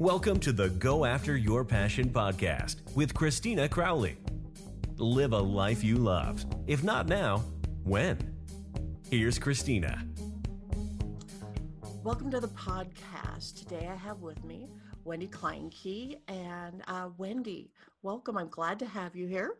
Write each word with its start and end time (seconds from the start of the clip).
Welcome 0.00 0.40
to 0.40 0.52
the 0.52 0.70
Go 0.70 1.04
After 1.04 1.36
Your 1.36 1.62
Passion 1.62 2.08
podcast 2.08 2.76
with 2.96 3.12
Christina 3.12 3.68
Crowley. 3.68 4.16
Live 4.96 5.34
a 5.34 5.38
life 5.38 5.84
you 5.84 5.96
love. 5.96 6.42
If 6.66 6.82
not 6.82 7.06
now, 7.06 7.44
when? 7.84 8.16
Here's 9.10 9.38
Christina. 9.38 10.02
Welcome 12.02 12.30
to 12.30 12.40
the 12.40 12.48
podcast. 12.48 13.58
Today 13.58 13.90
I 13.92 13.94
have 13.94 14.22
with 14.22 14.42
me 14.42 14.70
Wendy 15.04 15.28
Kleinke. 15.28 16.16
And 16.28 16.82
uh, 16.88 17.10
Wendy, 17.18 17.70
welcome. 18.02 18.38
I'm 18.38 18.48
glad 18.48 18.78
to 18.78 18.86
have 18.86 19.14
you 19.14 19.26
here. 19.26 19.56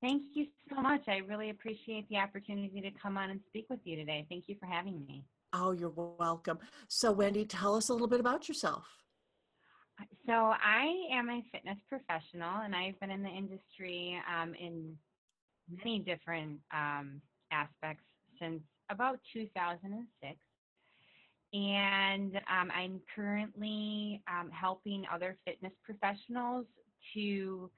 Thank 0.00 0.22
you 0.32 0.46
so 0.70 0.80
much. 0.80 1.08
I 1.08 1.18
really 1.18 1.50
appreciate 1.50 2.08
the 2.08 2.16
opportunity 2.16 2.80
to 2.80 2.90
come 2.90 3.18
on 3.18 3.28
and 3.28 3.40
speak 3.48 3.66
with 3.68 3.80
you 3.84 3.96
today. 3.96 4.24
Thank 4.30 4.48
you 4.48 4.56
for 4.58 4.64
having 4.64 5.04
me. 5.06 5.26
Oh, 5.52 5.72
you're 5.72 5.92
welcome. 5.94 6.58
So, 6.88 7.12
Wendy, 7.12 7.44
tell 7.44 7.74
us 7.74 7.90
a 7.90 7.92
little 7.92 8.08
bit 8.08 8.20
about 8.20 8.48
yourself. 8.48 8.86
So 10.26 10.32
I 10.32 10.92
am 11.12 11.30
a 11.30 11.42
fitness 11.52 11.78
professional, 11.88 12.62
and 12.64 12.74
I've 12.74 12.98
been 13.00 13.10
in 13.10 13.22
the 13.22 13.28
industry 13.28 14.20
um, 14.28 14.54
in 14.54 14.96
many 15.70 16.00
different 16.00 16.58
um, 16.74 17.20
aspects 17.52 18.04
since 18.40 18.60
about 18.90 19.18
2006. 19.32 20.36
And 21.52 22.36
um, 22.36 22.70
I'm 22.76 23.00
currently 23.14 24.20
um, 24.28 24.50
helping 24.50 25.04
other 25.12 25.36
fitness 25.44 25.72
professionals 25.84 26.66
to, 27.14 27.70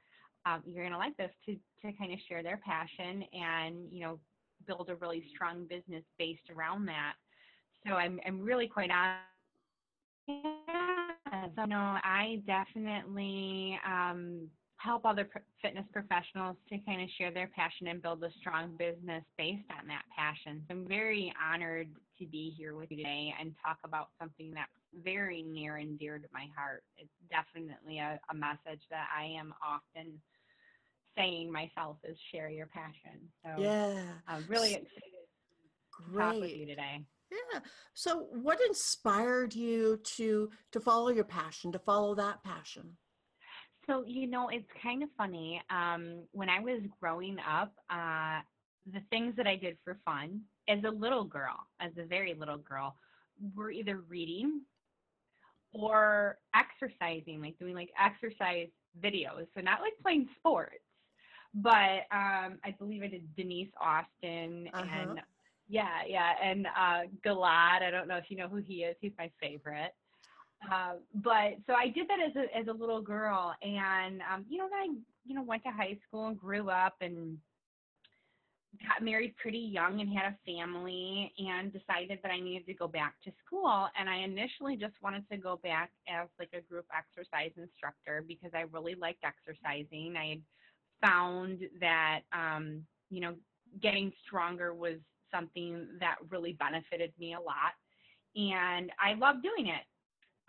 um, 0.47 0.63
you're 0.65 0.83
going 0.83 0.93
to 0.93 0.99
like 0.99 1.17
this, 1.17 1.31
to, 1.47 1.53
to 1.83 1.97
kind 1.99 2.13
of 2.13 2.19
share 2.29 2.43
their 2.43 2.61
passion 2.65 3.25
and, 3.33 3.77
you 3.93 4.01
know, 4.01 4.19
build 4.67 4.89
a 4.89 4.97
really 4.97 5.25
strong 5.35 5.67
business 5.69 6.03
based 6.19 6.51
around 6.55 6.87
that. 6.87 7.15
So 7.87 7.93
I'm, 7.93 8.19
I'm 8.27 8.41
really 8.41 8.67
quite 8.67 8.91
honest 8.91 9.38
so 10.29 11.65
no, 11.65 11.99
I 12.05 12.43
definitely 12.47 13.79
um, 13.87 14.49
help 14.77 15.05
other 15.05 15.25
pro- 15.25 15.43
fitness 15.63 15.85
professionals 15.93 16.57
to 16.69 16.79
kind 16.87 17.03
of 17.03 17.09
share 17.19 17.31
their 17.31 17.49
passion 17.49 17.89
and 17.89 18.03
build 18.03 18.23
a 18.23 18.31
strong 18.41 18.77
business 18.79 19.25
based 19.37 19.67
on 19.79 19.87
that 19.89 20.03
passion. 20.17 20.63
So 20.69 20.75
I'm 20.75 20.89
very 20.89 21.33
honored 21.43 21.89
to 22.19 22.27
be 22.27 22.55
here 22.57 22.75
with 22.75 22.91
you 22.91 22.99
today 22.99 23.35
and 23.41 23.55
talk 23.65 23.79
about 23.85 24.09
something 24.21 24.53
that's 24.55 24.71
very 25.05 25.43
near 25.43 25.77
and 25.77 25.99
dear 25.99 26.19
to 26.19 26.27
my 26.33 26.47
heart. 26.57 26.83
It's 26.97 27.09
definitely 27.31 27.99
a, 27.99 28.21
a 28.31 28.35
message 28.35 28.83
that 28.91 29.07
I 29.17 29.25
am 29.25 29.55
often 29.67 30.21
saying 31.17 31.51
myself 31.51 31.97
is 32.05 32.17
share 32.33 32.49
your 32.49 32.67
passion. 32.67 33.29
So 33.45 33.63
yeah, 33.63 34.03
I'm 34.29 34.45
really 34.49 34.75
excited 34.75 35.03
Great. 35.91 36.17
to 36.17 36.33
talk 36.33 36.41
with 36.41 36.51
you 36.53 36.67
today. 36.67 37.03
Yeah. 37.31 37.61
So 37.95 38.29
what 38.33 38.59
inspired 38.67 39.55
you 39.55 39.99
to 40.17 40.51
to 40.73 40.81
follow 40.81 41.09
your 41.09 41.25
passion, 41.25 41.73
to 41.73 41.79
follow 41.79 42.15
that 42.15 42.43
passion? 42.43 42.97
So, 43.89 44.05
you 44.07 44.27
know, 44.27 44.49
it's 44.51 44.69
kind 44.83 45.03
of 45.03 45.09
funny. 45.17 45.63
Um, 45.71 46.25
when 46.33 46.51
I 46.51 46.61
was 46.61 46.83
growing 47.01 47.39
up, 47.39 47.73
uh, 47.89 48.41
the 48.93 49.01
things 49.11 49.35
that 49.37 49.47
I 49.47 49.57
did 49.57 49.79
for 49.83 49.99
fun 50.05 50.43
as 50.69 50.81
a 50.85 50.91
little 50.91 51.25
girl, 51.25 51.57
as 51.81 51.93
a 51.99 52.05
very 52.05 52.35
little 52.35 52.59
girl, 52.59 52.97
were 53.55 53.71
either 53.71 54.03
reading 54.09 54.61
or 55.73 56.39
exercising, 56.55 57.41
like 57.41 57.59
doing 57.59 57.75
like 57.75 57.91
exercise 57.99 58.69
videos. 59.03 59.47
So 59.57 59.63
not 59.63 59.81
like 59.81 59.95
playing 60.03 60.29
sports, 60.39 60.85
but 61.55 62.05
um, 62.13 62.59
I 62.65 62.75
believe 62.79 63.03
I 63.03 63.09
did 63.09 63.35
Denise 63.37 63.71
Austin 63.81 64.69
uh-huh. 64.75 64.87
and 64.93 65.21
yeah, 65.69 66.03
yeah, 66.07 66.33
and 66.43 66.67
uh, 66.67 67.01
Gilad. 67.25 67.83
I 67.83 67.91
don't 67.91 68.09
know 68.09 68.17
if 68.17 68.25
you 68.29 68.37
know 68.37 68.49
who 68.49 68.57
he 68.57 68.85
is. 68.85 68.97
He's 69.01 69.13
my 69.19 69.31
favorite. 69.41 69.95
Uh, 70.73 70.95
but 71.15 71.59
so 71.67 71.75
I 71.75 71.89
did 71.89 72.09
that 72.09 72.19
as 72.21 72.35
a 72.37 72.59
as 72.59 72.67
a 72.69 72.73
little 72.73 73.03
girl, 73.03 73.55
and 73.63 74.21
um, 74.33 74.45
you 74.49 74.59
know, 74.59 74.69
then 74.69 74.79
I 74.79 74.89
you 75.25 75.35
know 75.35 75.43
went 75.43 75.63
to 75.65 75.71
high 75.71 75.97
school 76.07 76.29
and 76.29 76.39
grew 76.39 76.71
up 76.71 76.97
and 77.01 77.39
got 78.87 79.05
married 79.05 79.35
pretty 79.37 79.59
young 79.59 80.01
and 80.01 80.13
had 80.13 80.33
a 80.33 80.37
family 80.45 81.33
and 81.39 81.73
decided 81.73 82.19
that 82.23 82.31
I 82.31 82.41
needed 82.41 82.67
to 82.67 82.75
go 82.75 82.87
back 82.87 83.15
to 83.25 83.33
school. 83.45 83.89
And 83.99 84.09
I 84.09 84.19
initially 84.19 84.77
just 84.77 84.95
wanted 85.03 85.29
to 85.31 85.37
go 85.37 85.59
back 85.63 85.91
as 86.09 86.29
like 86.39 86.51
a 86.53 86.61
group 86.61 86.87
exercise 86.97 87.51
instructor 87.57 88.25
because 88.27 88.51
I 88.55 88.65
really 88.73 88.95
liked 88.95 89.25
exercising. 89.25 90.15
I 90.17 90.29
had 90.29 90.43
found 91.07 91.61
that 91.81 92.21
um, 92.33 92.85
you 93.11 93.21
know 93.21 93.35
getting 93.83 94.13
stronger 94.27 94.75
was 94.75 94.99
something 95.33 95.87
that 96.01 96.17
really 96.31 96.53
benefited 96.53 97.13
me 97.19 97.35
a 97.35 97.41
lot. 97.41 97.75
And 98.37 98.91
I 99.03 99.15
love 99.15 99.37
doing 99.43 99.69
it. 99.69 99.83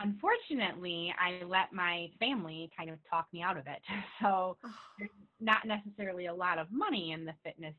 Unfortunately, 0.02 1.14
I 1.20 1.44
let 1.44 1.74
my 1.74 2.10
family 2.20 2.70
kind 2.78 2.90
of 2.90 2.98
talk 3.10 3.28
me 3.34 3.42
out 3.42 3.58
of 3.58 3.68
it. 3.68 3.82
So 4.22 4.58
there's 4.98 5.10
not 5.40 5.66
necessarily 5.66 6.26
a 6.26 6.34
lot 6.34 6.58
of 6.58 6.68
money 6.72 7.12
in 7.12 7.26
the 7.26 7.34
fitness 7.44 7.74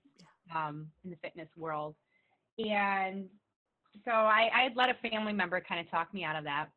um, 0.55 0.89
in 1.05 1.11
the 1.11 1.17
fitness 1.17 1.49
world. 1.57 1.95
And 2.59 3.27
so 4.05 4.11
I, 4.11 4.49
I 4.55 4.63
had 4.65 4.77
let 4.77 4.89
a 4.89 5.11
family 5.11 5.33
member 5.33 5.61
kind 5.61 5.81
of 5.81 5.91
talk 5.91 6.13
me 6.15 6.25
out 6.25 6.37
of 6.37 6.45
that. 6.45 6.69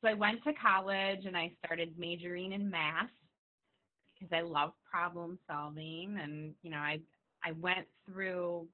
So 0.00 0.08
I 0.08 0.14
went 0.14 0.42
to 0.44 0.52
college 0.54 1.24
and 1.26 1.36
I 1.36 1.52
started 1.64 1.94
majoring 1.98 2.52
in 2.52 2.70
math 2.70 3.10
because 4.14 4.32
I 4.32 4.42
love 4.42 4.72
problem 4.90 5.38
solving 5.50 6.18
and 6.22 6.54
you 6.62 6.70
know 6.70 6.78
I 6.78 7.00
I 7.44 7.52
went 7.52 7.86
through 8.06 8.66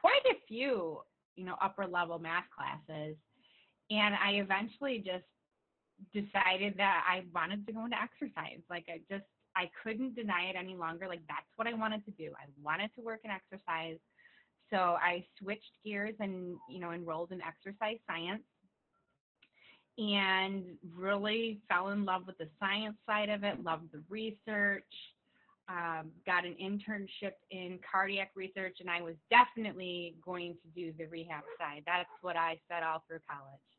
quite 0.00 0.24
a 0.30 0.36
few, 0.48 1.00
you 1.36 1.44
know, 1.44 1.56
upper 1.62 1.86
level 1.86 2.18
math 2.18 2.44
classes. 2.56 3.16
And 3.90 4.14
I 4.14 4.32
eventually 4.34 4.98
just 5.04 5.24
decided 6.12 6.74
that 6.78 7.04
I 7.08 7.24
wanted 7.34 7.66
to 7.66 7.72
go 7.72 7.84
into 7.84 7.96
exercise. 8.00 8.60
Like 8.68 8.86
I 8.88 9.00
just 9.10 9.26
I 9.56 9.70
couldn't 9.82 10.14
deny 10.14 10.44
it 10.44 10.56
any 10.56 10.76
longer. 10.76 11.08
Like 11.08 11.22
that's 11.28 11.46
what 11.56 11.66
I 11.66 11.74
wanted 11.74 12.04
to 12.06 12.12
do. 12.12 12.30
I 12.36 12.46
wanted 12.62 12.90
to 12.96 13.02
work 13.02 13.20
in 13.24 13.30
exercise. 13.30 13.98
So 14.70 14.76
I 14.76 15.24
switched 15.38 15.72
gears 15.84 16.14
and, 16.20 16.56
you 16.68 16.78
know, 16.78 16.92
enrolled 16.92 17.32
in 17.32 17.40
exercise 17.42 17.98
science 18.06 18.44
and 19.98 20.64
really 20.96 21.60
fell 21.68 21.88
in 21.88 22.04
love 22.04 22.22
with 22.26 22.38
the 22.38 22.48
science 22.60 22.96
side 23.04 23.28
of 23.28 23.42
it, 23.42 23.62
loved 23.62 23.92
the 23.92 24.02
research, 24.08 24.84
um, 25.70 26.10
got 26.26 26.44
an 26.44 26.56
internship 26.60 27.34
in 27.52 27.78
cardiac 27.90 28.32
research, 28.34 28.78
and 28.80 28.90
I 28.90 29.02
was 29.02 29.14
definitely 29.30 30.16
going 30.24 30.54
to 30.54 30.68
do 30.74 30.92
the 30.98 31.06
rehab 31.06 31.44
side. 31.58 31.84
That's 31.86 32.08
what 32.22 32.36
I 32.36 32.58
said 32.68 32.82
all 32.82 33.04
through 33.06 33.20
college. 33.30 33.70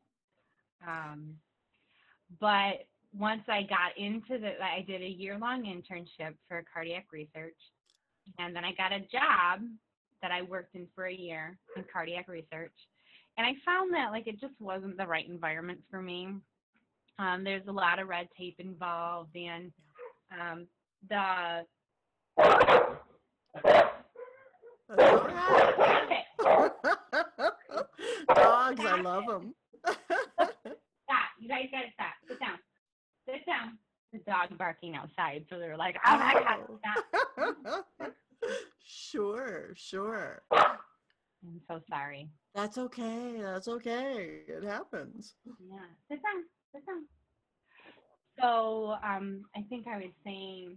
Um, 0.86 1.34
but 2.40 2.86
once 3.16 3.42
I 3.46 3.62
got 3.62 3.96
into 3.98 4.40
the, 4.40 4.52
I 4.62 4.84
did 4.86 5.02
a 5.02 5.06
year 5.06 5.38
long 5.38 5.64
internship 5.64 6.34
for 6.48 6.64
cardiac 6.72 7.06
research, 7.12 7.58
and 8.38 8.56
then 8.56 8.64
I 8.64 8.72
got 8.72 8.92
a 8.92 9.00
job 9.00 9.60
that 10.22 10.30
I 10.30 10.40
worked 10.40 10.74
in 10.74 10.86
for 10.94 11.06
a 11.06 11.14
year 11.14 11.58
in 11.76 11.84
cardiac 11.92 12.26
research. 12.28 12.72
And 13.36 13.46
I 13.46 13.52
found 13.66 13.92
that 13.92 14.12
like 14.12 14.26
it 14.26 14.40
just 14.40 14.54
wasn't 14.60 14.96
the 14.96 15.06
right 15.06 15.28
environment 15.28 15.80
for 15.90 16.00
me. 16.00 16.28
Um, 17.18 17.44
there's 17.44 17.66
a 17.68 17.72
lot 17.72 17.98
of 17.98 18.08
red 18.08 18.28
tape 18.38 18.56
involved, 18.58 19.36
and 19.36 19.70
um, 20.32 20.66
the 21.10 21.66
Dogs, 28.34 28.84
I 28.84 29.00
love 29.02 29.26
them. 29.26 29.54
stop. 29.86 29.98
You 31.40 31.48
guys 31.48 31.68
gotta 31.70 31.90
stop. 31.94 32.14
Sit 32.28 32.40
down. 32.40 32.58
Sit 33.28 33.46
down. 33.46 33.78
The 34.12 34.18
dog 34.30 34.58
barking 34.58 34.94
outside, 34.94 35.46
so 35.48 35.58
they're 35.58 35.76
like, 35.76 35.96
oh 36.06 36.16
my 36.18 36.34
god, 36.34 36.58
stop. 36.78 38.14
sure, 38.84 39.72
sure. 39.74 40.42
I'm 40.52 41.60
so 41.68 41.80
sorry. 41.90 42.28
That's 42.54 42.78
okay. 42.78 43.38
That's 43.40 43.68
okay. 43.68 44.40
It 44.46 44.64
happens. 44.64 45.34
Yeah. 45.46 45.78
Sit 46.10 46.22
down. 46.22 46.44
Sit 46.74 46.86
down. 46.86 47.06
So 48.40 48.96
um, 49.02 49.44
I 49.56 49.62
think 49.68 49.86
I 49.86 49.96
was 49.96 50.12
saying 50.24 50.76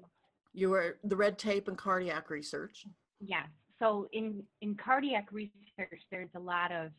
you 0.56 0.70
were 0.70 0.98
the 1.04 1.16
red 1.16 1.38
tape 1.38 1.68
and 1.68 1.78
cardiac 1.78 2.30
research. 2.30 2.86
Yes. 3.20 3.48
So 3.78 4.08
in 4.14 4.42
in 4.62 4.76
cardiac 4.76 5.28
research, 5.32 6.02
there's 6.10 6.30
a 6.36 6.40
lot 6.40 6.72
of 6.72 6.92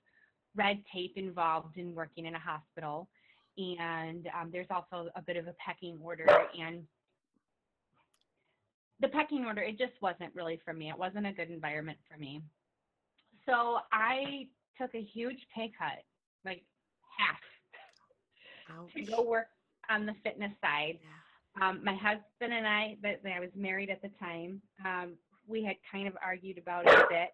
red 0.55 0.83
tape 0.93 1.15
involved 1.17 1.79
in 1.79 1.95
working 1.95 2.27
in 2.27 2.35
a 2.35 2.39
hospital, 2.39 3.09
and 3.57 4.29
um, 4.39 4.51
there's 4.53 4.67
also 4.71 5.09
a 5.17 5.23
bit 5.23 5.37
of 5.37 5.47
a 5.47 5.55
pecking 5.55 5.99
order. 6.03 6.27
And 6.61 6.83
the 9.01 9.09
pecking 9.09 9.47
order, 9.47 9.63
it 9.63 9.79
just 9.79 9.95
wasn't 10.03 10.35
really 10.35 10.61
for 10.65 10.75
me. 10.75 10.91
It 10.91 10.99
wasn't 10.99 11.27
a 11.27 11.33
good 11.33 11.51
environment 11.51 11.99
for 12.11 12.19
me. 12.19 12.43
So 13.47 13.79
I 13.93 14.49
took 14.81 14.95
a 14.95 15.03
huge 15.03 15.47
pay 15.55 15.73
cut, 15.79 16.05
like 16.45 16.63
half, 17.19 18.79
Ouch. 18.79 18.93
to 18.97 19.03
go 19.03 19.23
work 19.23 19.47
on 19.89 20.05
the 20.05 20.15
fitness 20.23 20.53
side. 20.63 20.99
Yeah 21.01 21.26
um, 21.61 21.81
my 21.85 21.95
husband 21.95 22.53
and 22.53 22.67
I, 22.67 22.97
that 23.03 23.21
I 23.25 23.41
was 23.41 23.51
married 23.57 23.91
at 23.91 24.03
the 24.03 24.11
time, 24.21 24.61
um, 24.85 25.15
we 25.47 25.65
had 25.65 25.77
kind 25.91 26.07
of 26.09 26.15
argued 26.25 26.59
about 26.59 26.87
it 26.87 26.95
a 26.95 27.07
bit. 27.09 27.31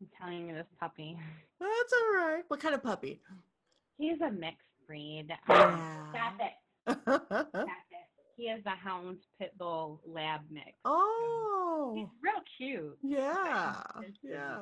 I'm 0.00 0.08
telling 0.20 0.48
you 0.48 0.54
this 0.54 0.66
puppy. 0.78 1.16
That's 1.60 1.92
all 1.92 2.14
right. 2.14 2.42
What 2.48 2.60
kind 2.60 2.74
of 2.74 2.82
puppy? 2.82 3.20
He's 3.98 4.20
a 4.20 4.30
mixed 4.30 4.66
breed. 4.86 5.26
Yeah. 5.48 6.10
Stop 6.10 6.40
it. 6.40 6.98
Stop 7.02 7.26
it. 7.50 7.66
He 8.36 8.44
is 8.44 8.64
a 8.66 8.70
hound 8.70 9.18
pit 9.40 9.52
bull 9.58 10.00
lab 10.06 10.42
mix. 10.48 10.70
oh, 10.84 11.92
He's 11.96 12.06
real 12.22 12.42
cute. 12.56 12.96
yeah, 13.02 13.82
yeah. 14.22 14.58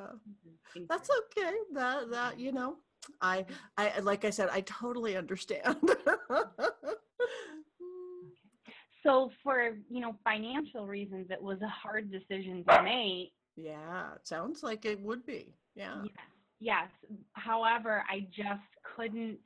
That's 0.89 1.09
okay. 1.37 1.53
That 1.75 2.09
that 2.09 2.39
you 2.39 2.51
know, 2.51 2.77
I 3.21 3.45
I 3.77 3.99
like 3.99 4.25
I 4.25 4.29
said, 4.29 4.49
I 4.51 4.61
totally 4.61 5.17
understand. 5.17 5.77
So 9.03 9.31
for 9.41 9.77
you 9.89 10.01
know 10.01 10.15
financial 10.23 10.85
reasons, 10.85 11.27
it 11.29 11.41
was 11.41 11.61
a 11.61 11.67
hard 11.67 12.11
decision 12.11 12.65
to 12.67 12.83
make. 12.83 13.31
yeah, 13.55 14.15
it 14.15 14.27
sounds 14.27 14.63
like 14.63 14.83
it 14.83 14.99
would 14.99 15.25
be. 15.25 15.55
Yeah. 15.75 16.01
Yes. 16.03 16.11
Yes. 16.59 16.89
However, 17.33 18.03
I 18.09 18.27
just 18.35 18.67
couldn't 18.95 19.37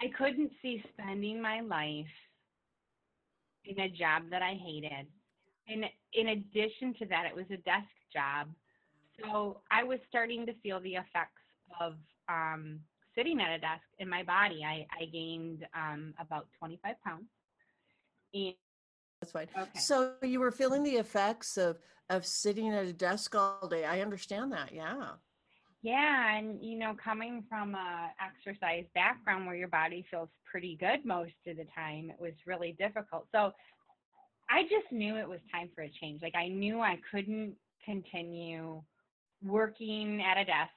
I 0.00 0.08
couldn't 0.16 0.50
see 0.62 0.82
spending 0.92 1.40
my 1.40 1.60
life 1.60 2.06
in 3.64 3.78
a 3.80 3.88
job 3.88 4.24
that 4.30 4.42
I 4.42 4.54
hated. 4.54 5.06
And 5.68 5.84
in 6.14 6.28
addition 6.28 6.94
to 6.94 7.06
that, 7.06 7.26
it 7.26 7.34
was 7.34 7.46
a 7.50 7.58
desk 7.58 7.86
job. 8.12 8.48
So 9.20 9.60
I 9.70 9.84
was 9.84 9.98
starting 10.08 10.46
to 10.46 10.54
feel 10.62 10.80
the 10.80 10.94
effects 10.94 11.42
of 11.80 11.94
um, 12.28 12.80
sitting 13.16 13.40
at 13.40 13.50
a 13.50 13.58
desk 13.58 13.82
in 13.98 14.08
my 14.08 14.22
body. 14.22 14.64
I, 14.64 14.86
I 15.00 15.06
gained 15.06 15.66
um, 15.74 16.14
about 16.20 16.46
25 16.58 16.94
pounds. 17.04 17.24
And, 18.34 18.54
That's 19.20 19.32
fine. 19.32 19.48
okay. 19.56 19.78
So 19.78 20.12
you 20.22 20.40
were 20.40 20.50
feeling 20.50 20.82
the 20.82 20.96
effects 20.96 21.56
of 21.56 21.78
of 22.10 22.24
sitting 22.24 22.72
at 22.72 22.86
a 22.86 22.92
desk 22.92 23.34
all 23.34 23.68
day. 23.68 23.84
I 23.84 24.00
understand 24.00 24.52
that. 24.52 24.72
Yeah. 24.72 25.10
Yeah, 25.82 26.36
and 26.36 26.62
you 26.62 26.76
know, 26.76 26.96
coming 27.02 27.44
from 27.48 27.74
a 27.74 28.10
exercise 28.20 28.84
background 28.94 29.46
where 29.46 29.54
your 29.54 29.68
body 29.68 30.04
feels 30.10 30.28
pretty 30.50 30.76
good 30.76 31.04
most 31.04 31.34
of 31.46 31.56
the 31.56 31.66
time, 31.74 32.10
it 32.10 32.20
was 32.20 32.32
really 32.46 32.74
difficult. 32.78 33.26
So 33.32 33.52
I 34.50 34.62
just 34.62 34.90
knew 34.90 35.16
it 35.16 35.28
was 35.28 35.38
time 35.52 35.68
for 35.74 35.82
a 35.82 35.90
change. 36.00 36.20
Like 36.20 36.34
I 36.34 36.48
knew 36.48 36.80
I 36.80 36.98
couldn't 37.10 37.54
continue 37.84 38.82
working 39.44 40.22
at 40.22 40.36
a 40.36 40.44
desk. 40.44 40.72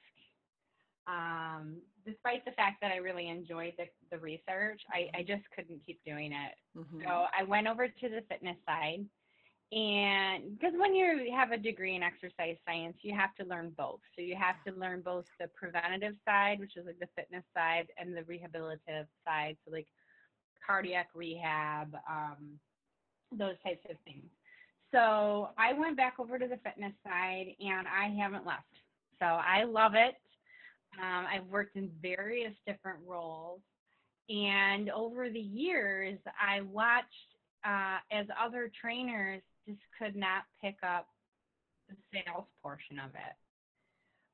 Um, 1.08 1.78
despite 2.06 2.46
the 2.46 2.52
fact 2.52 2.82
that 2.82 2.92
I 2.92 2.98
really 2.98 3.28
enjoyed 3.30 3.74
the, 3.78 3.86
the 4.12 4.18
research, 4.20 4.82
I, 4.92 5.10
I 5.18 5.24
just 5.24 5.44
couldn't 5.56 5.82
keep 5.86 6.00
doing 6.06 6.32
it. 6.32 6.56
Mhm. 6.78 7.04
So 7.04 7.26
I 7.38 7.44
went 7.44 7.68
over 7.68 7.88
to 7.88 8.10
the 8.10 8.22
fitness 8.30 8.58
side. 8.66 9.06
And 9.72 10.60
because 10.60 10.74
when 10.78 10.94
you 10.94 11.32
have 11.34 11.52
a 11.52 11.58
degree 11.58 11.96
in 11.96 12.04
exercise 12.04 12.58
science, 12.68 12.98
you 13.02 13.16
have 13.16 13.34
to 13.36 13.46
learn 13.46 13.70
both. 13.78 14.02
So 14.16 14.22
you 14.22 14.36
have 14.36 14.62
to 14.68 14.74
learn 14.78 15.02
both 15.02 15.26
the 15.40 15.48
preventative 15.56 16.16
side, 16.26 16.60
which 16.60 16.76
is 16.76 16.86
like 16.86 17.00
the 17.00 17.08
fitness 17.16 17.44
side, 17.56 17.88
and 17.98 18.16
the 18.16 18.22
rehabilitative 18.22 19.08
side. 19.26 19.56
So, 19.64 19.72
like 19.72 19.88
cardiac 20.66 21.08
rehab, 21.16 21.96
um, 22.10 22.60
those 23.32 23.56
types 23.64 23.86
of 23.90 23.96
things. 24.04 24.26
So 24.92 25.52
I 25.58 25.72
went 25.74 25.96
back 25.96 26.16
over 26.20 26.38
to 26.38 26.48
the 26.48 26.58
fitness 26.58 26.94
side 27.06 27.56
and 27.60 27.88
I 27.88 28.14
haven't 28.22 28.46
left. 28.46 28.66
So 29.20 29.26
I 29.26 29.64
love 29.64 29.94
it. 29.96 30.16
Um, 31.00 31.26
I've 31.32 31.46
worked 31.48 31.76
in 31.76 31.90
various 32.02 32.54
different 32.68 33.00
roles. 33.06 33.62
And 34.30 34.90
over 34.90 35.30
the 35.30 35.40
years, 35.40 36.18
I 36.40 36.62
watched 36.62 37.08
uh, 37.66 37.98
as 38.12 38.26
other 38.42 38.72
trainers 38.80 39.42
just 39.68 39.80
could 39.98 40.16
not 40.16 40.44
pick 40.62 40.78
up 40.84 41.08
the 41.90 41.96
sales 42.14 42.46
portion 42.62 43.00
of 43.00 43.12
it. 43.12 43.36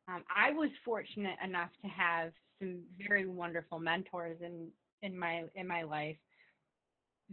Um, 0.07 0.24
I 0.33 0.51
was 0.51 0.69
fortunate 0.86 1.38
enough 1.44 1.69
to 1.81 1.88
have 1.89 2.31
some 2.59 2.80
very 3.07 3.25
wonderful 3.27 3.80
mentors 3.80 4.38
in, 4.42 4.68
in 5.01 5.18
my 5.18 5.44
in 5.56 5.68
my 5.68 5.83
life 5.83 6.15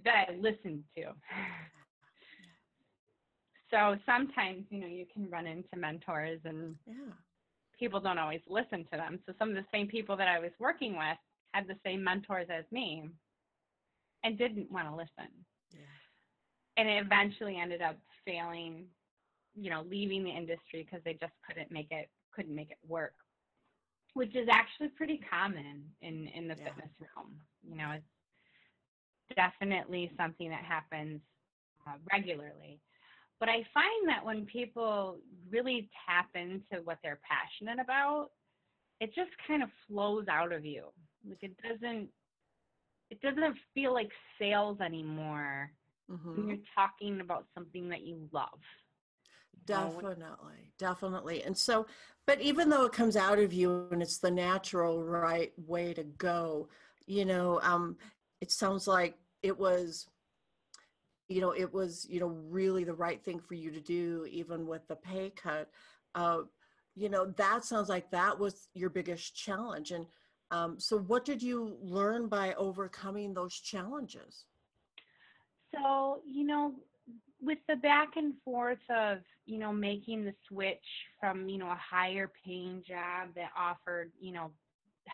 that 0.04 0.28
I 0.28 0.32
listened 0.36 0.84
to. 0.96 1.02
So 3.70 3.96
sometimes, 4.06 4.66
you 4.70 4.80
know, 4.80 4.86
you 4.86 5.04
can 5.12 5.28
run 5.28 5.48
into 5.48 5.76
mentors 5.76 6.40
and 6.44 6.76
Yeah. 6.86 6.94
People 7.78 8.00
don't 8.00 8.18
always 8.18 8.40
listen 8.48 8.84
to 8.84 8.96
them. 8.96 9.18
So 9.26 9.32
some 9.38 9.50
of 9.50 9.54
the 9.56 9.64
same 9.72 9.88
people 9.88 10.16
that 10.16 10.28
I 10.28 10.38
was 10.38 10.52
working 10.58 10.92
with 10.96 11.18
had 11.52 11.66
the 11.66 11.76
same 11.84 12.02
mentors 12.02 12.48
as 12.50 12.64
me 12.70 13.08
and 14.24 14.38
didn't 14.38 14.70
want 14.70 14.88
to 14.88 14.94
listen. 14.94 15.30
Yeah. 15.70 15.80
And 16.76 16.88
it 16.88 17.04
eventually 17.04 17.56
ended 17.60 17.82
up 17.82 17.96
failing, 18.24 18.86
you 19.54 19.70
know, 19.70 19.82
leaving 19.88 20.24
the 20.24 20.30
industry 20.30 20.82
because 20.84 21.02
they 21.04 21.14
just 21.14 21.32
couldn't 21.46 21.70
make 21.70 21.88
it 21.90 22.08
couldn't 22.32 22.54
make 22.54 22.70
it 22.70 22.78
work. 22.88 23.14
Which 24.14 24.34
is 24.34 24.48
actually 24.50 24.88
pretty 24.88 25.18
common 25.30 25.84
in 26.00 26.28
in 26.28 26.48
the 26.48 26.56
Yeah. 26.56 26.64
fitness 26.64 26.90
realm. 27.00 27.40
You 27.62 27.76
know, 27.76 27.90
it's 27.92 29.36
definitely 29.36 30.12
something 30.16 30.48
that 30.50 30.64
happens 30.64 31.20
uh, 31.86 31.96
regularly. 32.12 32.80
But 33.40 33.48
I 33.48 33.64
find 33.74 34.08
that 34.08 34.24
when 34.24 34.46
people 34.46 35.18
really 35.50 35.90
tap 36.06 36.30
into 36.34 36.82
what 36.84 36.98
they're 37.02 37.20
passionate 37.28 37.80
about, 37.80 38.30
it 39.00 39.14
just 39.14 39.30
kind 39.46 39.62
of 39.62 39.70
flows 39.88 40.26
out 40.28 40.52
of 40.52 40.64
you. 40.64 40.92
Like 41.28 41.42
it 41.42 41.56
doesn't 41.62 42.10
it 43.10 43.20
doesn't 43.20 43.56
feel 43.74 43.92
like 43.92 44.10
sales 44.38 44.80
anymore 44.80 45.70
when 46.32 46.44
Mhm. 46.44 46.48
you're 46.48 46.58
talking 46.74 47.20
about 47.20 47.46
something 47.54 47.88
that 47.90 48.02
you 48.02 48.28
love. 48.32 48.60
Definitely, 49.66 50.72
definitely. 50.78 51.42
And 51.42 51.56
so, 51.56 51.86
but 52.26 52.40
even 52.40 52.68
though 52.68 52.84
it 52.84 52.92
comes 52.92 53.16
out 53.16 53.38
of 53.38 53.52
you 53.52 53.88
and 53.90 54.02
it's 54.02 54.18
the 54.18 54.30
natural 54.30 55.02
right 55.02 55.52
way 55.58 55.94
to 55.94 56.04
go, 56.04 56.68
you 57.06 57.24
know, 57.24 57.60
um, 57.62 57.96
it 58.40 58.50
sounds 58.50 58.86
like 58.86 59.16
it 59.42 59.58
was, 59.58 60.08
you 61.28 61.40
know, 61.40 61.52
it 61.52 61.72
was, 61.72 62.06
you 62.08 62.20
know, 62.20 62.34
really 62.48 62.84
the 62.84 62.94
right 62.94 63.22
thing 63.22 63.40
for 63.40 63.54
you 63.54 63.70
to 63.70 63.80
do, 63.80 64.26
even 64.30 64.66
with 64.66 64.86
the 64.88 64.96
pay 64.96 65.30
cut. 65.30 65.70
Uh, 66.14 66.42
you 66.94 67.08
know, 67.08 67.26
that 67.36 67.64
sounds 67.64 67.88
like 67.88 68.10
that 68.10 68.38
was 68.38 68.68
your 68.74 68.90
biggest 68.90 69.34
challenge. 69.34 69.90
And 69.90 70.06
um, 70.50 70.78
so, 70.78 70.98
what 70.98 71.24
did 71.24 71.42
you 71.42 71.76
learn 71.82 72.28
by 72.28 72.54
overcoming 72.54 73.34
those 73.34 73.54
challenges? 73.54 74.44
So, 75.74 76.20
you 76.24 76.44
know, 76.44 76.74
with 77.40 77.58
the 77.68 77.76
back 77.76 78.16
and 78.16 78.34
forth 78.44 78.78
of, 78.90 79.18
you 79.46 79.58
know, 79.58 79.72
making 79.72 80.24
the 80.24 80.34
switch 80.48 80.84
from, 81.18 81.48
you 81.48 81.58
know, 81.58 81.70
a 81.70 81.78
higher 81.78 82.30
paying 82.44 82.82
job 82.86 83.30
that 83.34 83.50
offered, 83.56 84.12
you 84.20 84.32
know, 84.32 84.50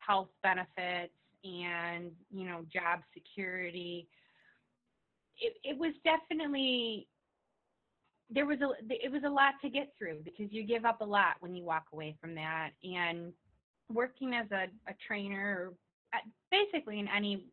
health 0.07 0.29
benefits 0.43 1.14
and, 1.45 2.11
you 2.31 2.47
know, 2.47 2.64
job 2.73 3.00
security, 3.14 4.07
it, 5.41 5.55
it 5.65 5.79
was 5.79 5.93
definitely 6.05 7.09
there 8.31 8.47
was 8.47 8.59
a 8.61 8.71
it 8.89 9.11
was 9.11 9.23
a 9.25 9.29
lot 9.29 9.55
to 9.63 9.69
get 9.69 9.93
through 9.99 10.21
because 10.25 10.53
you 10.53 10.65
give 10.65 10.85
up 10.85 11.01
a 11.01 11.05
lot 11.05 11.35
when 11.41 11.55
you 11.55 11.65
walk 11.65 11.87
away 11.93 12.17
from 12.21 12.35
that 12.35 12.71
and 12.85 13.33
working 13.93 14.35
as 14.35 14.47
a, 14.53 14.65
a 14.89 14.95
trainer 15.07 15.73
basically 16.51 17.01
in 17.01 17.09
any 17.09 17.47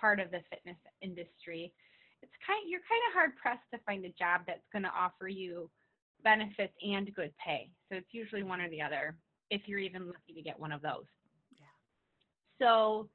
part 0.00 0.20
of 0.20 0.30
the 0.30 0.40
fitness 0.50 0.76
industry 1.00 1.72
it's 2.22 2.32
kind 2.46 2.62
you're 2.68 2.80
kind 2.88 3.02
of 3.08 3.14
hard 3.14 3.36
pressed 3.36 3.66
to 3.72 3.80
find 3.84 4.04
a 4.04 4.10
job 4.10 4.42
that's 4.46 4.66
going 4.72 4.84
to 4.84 4.92
offer 4.96 5.28
you 5.28 5.68
benefits 6.24 6.72
and 6.82 7.12
good 7.14 7.32
pay. 7.44 7.70
So 7.88 7.96
it's 7.96 8.12
usually 8.12 8.42
one 8.42 8.60
or 8.60 8.70
the 8.70 8.82
other 8.82 9.16
if 9.50 9.62
you're 9.66 9.78
even 9.78 10.06
lucky 10.06 10.32
to 10.34 10.42
get 10.42 10.58
one 10.58 10.72
of 10.72 10.82
those. 10.82 11.04
Yeah. 11.52 11.66
So 12.60 13.08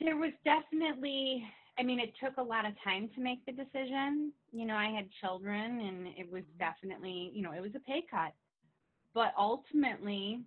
there 0.00 0.16
was 0.16 0.32
definitely 0.44 1.44
I 1.78 1.82
mean 1.82 2.00
it 2.00 2.12
took 2.22 2.36
a 2.38 2.42
lot 2.42 2.66
of 2.66 2.72
time 2.82 3.08
to 3.14 3.20
make 3.20 3.44
the 3.46 3.52
decision. 3.52 4.32
You 4.52 4.66
know, 4.66 4.74
I 4.74 4.88
had 4.88 5.06
children 5.20 5.80
and 5.80 6.08
it 6.16 6.30
was 6.30 6.42
mm-hmm. 6.42 6.58
definitely, 6.58 7.30
you 7.32 7.42
know, 7.42 7.52
it 7.52 7.60
was 7.60 7.70
a 7.76 7.80
pay 7.80 8.04
cut. 8.10 8.32
But 9.14 9.32
ultimately 9.38 10.40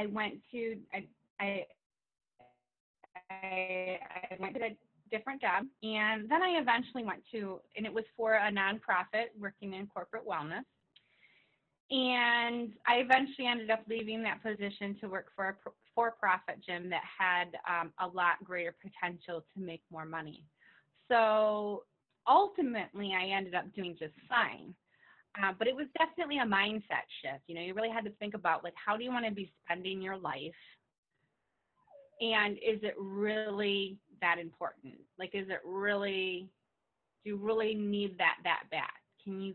I 0.00 0.06
went 0.06 0.34
to 0.52 0.76
I 0.92 1.06
I 1.40 1.66
I, 3.30 3.98
I 4.30 4.36
went 4.38 4.54
to 4.54 4.64
a 4.64 4.76
different 5.10 5.40
job 5.40 5.64
and 5.82 6.28
then 6.28 6.42
I 6.42 6.58
eventually 6.60 7.04
went 7.04 7.22
to 7.32 7.60
and 7.76 7.84
it 7.84 7.92
was 7.92 8.04
for 8.16 8.34
a 8.34 8.50
nonprofit 8.50 9.26
working 9.38 9.74
in 9.74 9.86
corporate 9.86 10.26
wellness. 10.26 10.64
And 11.90 12.72
I 12.86 12.96
eventually 12.96 13.46
ended 13.46 13.70
up 13.70 13.82
leaving 13.88 14.22
that 14.22 14.42
position 14.42 14.96
to 15.00 15.08
work 15.08 15.26
for 15.36 15.48
a 15.50 15.54
pro- 15.94 16.04
for-profit 16.10 16.64
gym 16.66 16.90
that 16.90 17.02
had 17.18 17.48
um, 17.68 17.92
a 18.00 18.06
lot 18.06 18.42
greater 18.44 18.74
potential 18.82 19.44
to 19.54 19.60
make 19.62 19.82
more 19.90 20.04
money. 20.04 20.44
So 21.10 21.84
ultimately, 22.28 23.12
I 23.18 23.36
ended 23.36 23.54
up 23.54 23.72
doing 23.74 23.96
just 23.98 24.14
fine. 24.28 24.74
Uh, 25.42 25.52
but 25.58 25.66
it 25.66 25.74
was 25.74 25.86
definitely 25.98 26.38
a 26.38 26.44
mindset 26.44 27.06
shift. 27.20 27.42
You 27.48 27.56
know, 27.56 27.60
you 27.60 27.74
really 27.74 27.90
had 27.90 28.04
to 28.04 28.10
think 28.20 28.34
about 28.34 28.62
like, 28.62 28.74
how 28.76 28.96
do 28.96 29.02
you 29.02 29.10
want 29.10 29.26
to 29.26 29.32
be 29.32 29.52
spending 29.64 30.00
your 30.00 30.16
life? 30.16 30.54
And 32.20 32.56
is 32.58 32.78
it 32.82 32.94
really 32.96 33.98
that 34.20 34.38
important? 34.38 34.94
Like, 35.18 35.30
is 35.34 35.48
it 35.48 35.60
really, 35.64 36.48
do 37.24 37.30
you 37.30 37.36
really 37.36 37.74
need 37.74 38.16
that 38.18 38.36
that 38.44 38.62
bad? 38.70 38.84
Can 39.24 39.40
you 39.40 39.54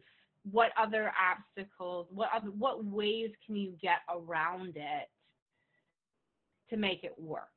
what 0.52 0.72
other 0.82 1.12
obstacles, 1.20 2.08
what 2.12 2.30
other, 2.36 2.52
what 2.52 2.84
ways 2.84 3.30
can 3.46 3.56
you 3.56 3.74
get 3.82 4.00
around 4.10 4.76
it 4.76 5.08
to 6.70 6.78
make 6.78 7.04
it 7.04 7.16
work? 7.18 7.48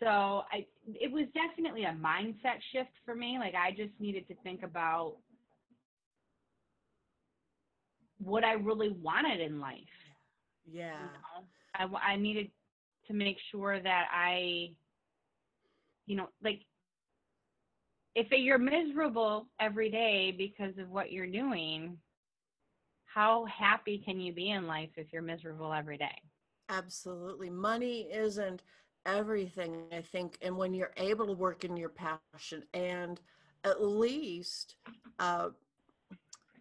So 0.00 0.06
I, 0.06 0.66
it 0.86 1.10
was 1.10 1.24
definitely 1.34 1.84
a 1.84 1.96
mindset 2.02 2.60
shift 2.72 2.90
for 3.04 3.14
me. 3.14 3.38
Like 3.38 3.54
I 3.54 3.70
just 3.70 3.92
needed 3.98 4.28
to 4.28 4.34
think 4.42 4.62
about 4.62 5.16
what 8.18 8.44
I 8.44 8.52
really 8.52 8.90
wanted 9.02 9.40
in 9.40 9.58
life. 9.58 9.78
Yeah. 10.70 10.92
You 11.76 11.88
know? 11.88 11.98
I, 12.04 12.12
I 12.12 12.16
needed 12.16 12.50
to 13.06 13.14
make 13.14 13.36
sure 13.50 13.80
that 13.80 14.06
I, 14.12 14.70
you 16.06 16.16
know, 16.16 16.28
like 16.42 16.60
if 18.14 18.26
you're 18.30 18.58
miserable 18.58 19.46
every 19.60 19.90
day 19.90 20.34
because 20.36 20.76
of 20.78 20.90
what 20.90 21.12
you're 21.12 21.26
doing, 21.26 21.96
how 23.04 23.46
happy 23.46 24.02
can 24.04 24.20
you 24.20 24.32
be 24.32 24.50
in 24.50 24.66
life 24.66 24.90
if 24.96 25.06
you're 25.12 25.22
miserable 25.22 25.72
every 25.72 25.96
day? 25.96 26.22
Absolutely. 26.68 27.50
Money 27.50 28.08
isn't 28.12 28.62
everything, 29.04 29.84
I 29.92 30.00
think. 30.00 30.38
And 30.42 30.56
when 30.56 30.74
you're 30.74 30.92
able 30.96 31.26
to 31.26 31.32
work 31.32 31.64
in 31.64 31.76
your 31.76 31.90
passion 31.90 32.64
and 32.74 33.20
at 33.64 33.82
least, 33.82 34.76
uh, 35.18 35.50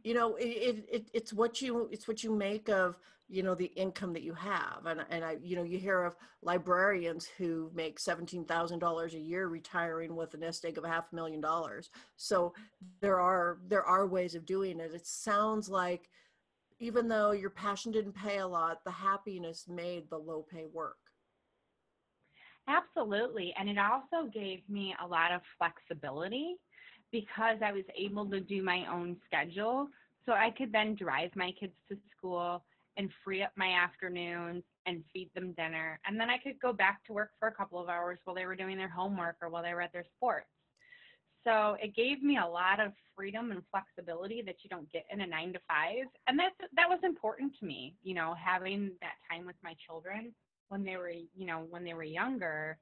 you 0.04 0.14
know, 0.14 0.36
it, 0.36 0.86
it, 0.92 1.10
it's 1.14 1.34
what 1.34 1.62
you, 1.62 1.90
it's 1.92 2.08
what 2.08 2.24
you 2.24 2.32
make 2.32 2.70
of 2.70 2.98
you 3.28 3.42
know 3.42 3.56
the 3.56 3.72
income 3.76 4.14
that 4.14 4.22
you 4.22 4.36
have 4.36 4.82
and 4.86 5.04
and 5.10 5.26
I 5.26 5.38
you 5.42 5.56
know 5.56 5.64
you 5.64 5.80
hear 5.80 6.04
of 6.04 6.16
librarians 6.44 7.26
who 7.26 7.72
make 7.74 8.00
$17,000 8.00 9.14
a 9.14 9.20
year 9.20 9.48
retiring 9.48 10.16
with 10.16 10.36
a 10.36 10.38
nest 10.38 10.64
egg 10.64 10.78
of 10.78 10.84
a 10.84 10.88
half 10.88 11.12
a 11.12 11.16
million 11.16 11.42
dollars 11.42 11.90
so 12.18 12.54
there 13.02 13.20
are 13.20 13.58
there 13.68 13.84
are 13.84 14.06
ways 14.06 14.36
of 14.36 14.46
doing 14.46 14.80
it 14.80 14.92
it 14.94 15.08
sounds 15.08 15.70
like 15.70 16.10
even 16.79 17.08
though 17.08 17.32
your 17.32 17.50
passion 17.50 17.91
didn't 17.91 18.15
pay 18.15 18.39
a 18.39 18.48
lot 18.48 18.84
the 18.86 18.91
happiness 18.91 19.65
made 19.67 20.10
the 20.10 20.17
low 20.17 20.46
pay 20.51 20.65
work 20.74 20.98
absolutely 22.67 23.53
and 23.58 23.70
it 23.70 23.77
also 23.77 24.29
gave 24.34 24.67
me 24.70 24.96
a 25.03 25.08
lot 25.08 25.32
of 25.32 25.41
flexibility 25.58 26.58
because 27.12 27.58
I 27.63 27.72
was 27.72 27.86
able 27.98 28.29
to 28.29 28.39
do 28.39 28.63
my 28.63 28.86
own 28.91 29.17
schedule 29.25 29.88
so 30.25 30.34
I 30.34 30.51
could 30.58 30.72
then 30.72 30.96
drive 30.96 31.32
my 31.36 31.51
kids 31.60 31.74
to 31.89 31.98
school 32.17 32.63
and 32.98 33.10
free 33.24 33.44
up 33.44 33.51
my 33.55 33.72
afternoons 33.72 34.63
and 34.86 35.03
feed 35.13 35.29
them 35.36 35.53
dinner. 35.53 36.00
And 36.05 36.20
then 36.20 36.29
I 36.29 36.38
could 36.38 36.60
go 36.62 36.74
back 36.74 37.05
to 37.05 37.13
work 37.13 37.32
for 37.39 37.48
a 37.48 37.53
couple 37.53 37.82
of 37.82 37.89
hours 37.89 38.20
while 38.24 38.36
they 38.36 38.46
were 38.46 38.55
doing 38.55 38.77
their 38.77 38.89
homework 38.89 39.36
or 39.41 39.50
while 39.50 39.63
they 39.63 39.74
were 39.74 39.82
at 39.82 39.94
their 39.94 40.05
sports. 40.15 40.48
So 41.46 41.78
it 41.82 41.96
gave 41.96 42.24
me 42.24 42.38
a 42.38 42.48
lot 42.48 42.80
of 42.80 42.92
freedom 43.16 43.52
and 43.52 43.62
flexibility 43.72 44.42
that 44.46 44.56
you 44.64 44.70
don't 44.70 44.92
get 44.92 45.06
in 45.12 45.22
a 45.22 45.28
nine 45.28 45.54
to 45.54 45.60
five. 45.68 46.08
And 46.28 46.38
that's 46.38 46.56
that 46.75 46.90
was 46.90 47.00
important 47.04 47.54
to 47.60 47.66
me, 47.66 47.96
you 48.04 48.16
know, 48.16 48.34
having 48.34 48.92
that 49.02 49.16
time 49.30 49.46
with 49.46 49.56
my 49.64 49.75
children 49.86 50.34
when 50.70 50.84
they 50.84 50.98
were, 50.98 51.12
you 51.12 51.46
know, 51.46 51.66
when 51.70 51.84
they 51.84 51.94
were 51.94 52.04
younger. 52.04 52.78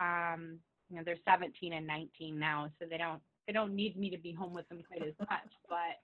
Um, 0.00 0.58
you 0.90 0.96
know, 0.96 1.02
they're 1.04 1.16
17 1.24 1.72
and 1.72 1.86
19 1.86 2.38
now, 2.38 2.70
so 2.78 2.86
they 2.88 2.98
don't 2.98 3.20
they 3.46 3.52
don't 3.52 3.74
need 3.74 3.96
me 3.96 4.10
to 4.10 4.18
be 4.18 4.32
home 4.32 4.52
with 4.52 4.68
them 4.68 4.82
quite 4.86 5.06
as 5.06 5.14
much. 5.18 5.28
But 5.68 5.98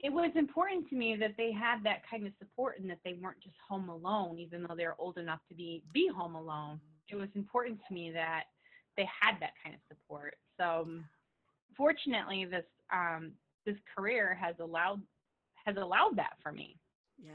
it 0.00 0.12
was 0.12 0.30
important 0.36 0.88
to 0.90 0.94
me 0.94 1.16
that 1.16 1.34
they 1.36 1.50
had 1.50 1.82
that 1.82 2.02
kind 2.08 2.26
of 2.26 2.32
support 2.38 2.78
and 2.78 2.88
that 2.90 3.00
they 3.04 3.14
weren't 3.14 3.40
just 3.42 3.56
home 3.66 3.88
alone, 3.88 4.38
even 4.38 4.62
though 4.62 4.76
they're 4.76 4.94
old 4.98 5.18
enough 5.18 5.40
to 5.48 5.54
be 5.54 5.82
be 5.92 6.08
home 6.14 6.36
alone. 6.36 6.80
It 7.08 7.16
was 7.16 7.28
important 7.34 7.80
to 7.88 7.94
me 7.94 8.10
that 8.12 8.44
they 8.98 9.08
had 9.20 9.36
that 9.40 9.52
kind 9.64 9.74
of 9.74 9.80
support. 9.88 10.36
So, 10.60 10.82
um, 10.82 11.04
fortunately, 11.74 12.44
this 12.44 12.66
um, 12.92 13.32
this 13.64 13.76
career 13.96 14.36
has 14.38 14.56
allowed 14.60 15.00
has 15.64 15.76
allowed 15.76 16.16
that 16.16 16.34
for 16.42 16.52
me. 16.52 16.76
Yeah, 17.18 17.32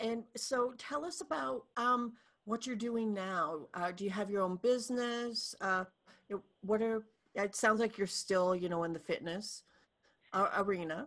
and 0.00 0.24
so 0.36 0.74
tell 0.78 1.04
us 1.04 1.20
about 1.20 1.66
um, 1.76 2.14
what 2.46 2.66
you're 2.66 2.74
doing 2.74 3.14
now. 3.14 3.68
Uh, 3.74 3.92
do 3.92 4.02
you 4.02 4.10
have 4.10 4.28
your 4.28 4.42
own 4.42 4.56
business? 4.56 5.54
Uh, 5.60 5.84
what 6.62 6.82
are 6.82 7.04
it 7.34 7.54
sounds 7.54 7.80
like 7.80 7.96
you're 7.96 8.06
still, 8.06 8.56
you 8.56 8.68
know, 8.68 8.84
in 8.84 8.92
the 8.92 8.98
fitness 8.98 9.62
uh, 10.32 10.48
arena. 10.56 11.06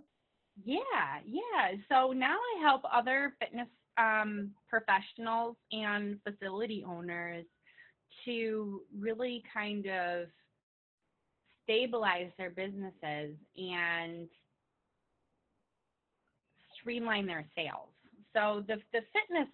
Yeah, 0.63 0.81
yeah. 1.25 1.77
So 1.89 2.11
now 2.13 2.35
I 2.35 2.61
help 2.61 2.81
other 2.91 3.33
fitness 3.39 3.67
um, 3.97 4.51
professionals 4.69 5.55
and 5.71 6.19
facility 6.27 6.83
owners 6.87 7.45
to 8.25 8.81
really 8.97 9.43
kind 9.53 9.85
of 9.87 10.27
stabilize 11.63 12.29
their 12.37 12.49
businesses 12.49 13.35
and 13.57 14.27
streamline 16.79 17.25
their 17.25 17.45
sales. 17.55 17.89
So 18.33 18.63
the 18.67 18.75
the 18.91 19.01
fitness 19.13 19.47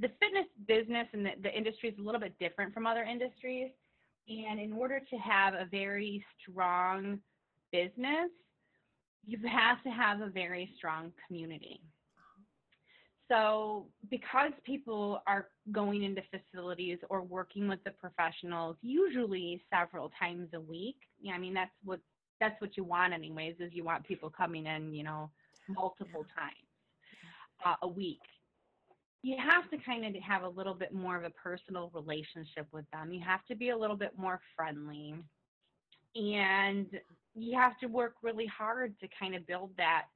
the 0.00 0.08
fitness 0.20 0.46
business 0.66 1.06
and 1.12 1.26
the, 1.26 1.30
the 1.42 1.54
industry 1.54 1.90
is 1.90 1.98
a 1.98 2.02
little 2.02 2.20
bit 2.20 2.38
different 2.38 2.72
from 2.72 2.86
other 2.86 3.02
industries. 3.02 3.70
And 4.28 4.60
in 4.60 4.72
order 4.72 5.00
to 5.00 5.16
have 5.16 5.54
a 5.54 5.66
very 5.70 6.24
strong 6.40 7.18
business, 7.72 8.30
you 9.26 9.38
have 9.46 9.82
to 9.82 9.90
have 9.90 10.20
a 10.20 10.30
very 10.30 10.72
strong 10.76 11.12
community. 11.26 11.82
So, 13.30 13.86
because 14.10 14.50
people 14.64 15.22
are 15.28 15.46
going 15.70 16.02
into 16.02 16.20
facilities 16.30 16.98
or 17.08 17.22
working 17.22 17.68
with 17.68 17.78
the 17.84 17.92
professionals, 17.92 18.76
usually 18.82 19.62
several 19.72 20.10
times 20.18 20.48
a 20.52 20.60
week. 20.60 20.96
Yeah, 21.20 21.34
I 21.34 21.38
mean 21.38 21.54
that's 21.54 21.70
what 21.84 22.00
that's 22.40 22.60
what 22.60 22.76
you 22.76 22.82
want, 22.82 23.12
anyways. 23.12 23.54
Is 23.60 23.70
you 23.72 23.84
want 23.84 24.04
people 24.04 24.30
coming 24.30 24.66
in, 24.66 24.92
you 24.92 25.04
know, 25.04 25.30
multiple 25.68 26.24
times 26.36 26.56
uh, 27.64 27.76
a 27.82 27.88
week. 27.88 28.18
You 29.22 29.36
have 29.38 29.70
to 29.70 29.76
kind 29.84 30.04
of 30.04 30.20
have 30.22 30.42
a 30.42 30.48
little 30.48 30.74
bit 30.74 30.92
more 30.92 31.16
of 31.16 31.24
a 31.24 31.30
personal 31.30 31.90
relationship 31.94 32.66
with 32.72 32.86
them. 32.92 33.12
You 33.12 33.20
have 33.24 33.44
to 33.46 33.54
be 33.54 33.68
a 33.68 33.78
little 33.78 33.96
bit 33.96 34.18
more 34.18 34.40
friendly, 34.56 35.14
and 36.16 36.86
you 37.36 37.56
have 37.56 37.78
to 37.78 37.86
work 37.86 38.14
really 38.24 38.46
hard 38.46 38.98
to 39.00 39.08
kind 39.20 39.36
of 39.36 39.46
build 39.46 39.70
that 39.76 40.06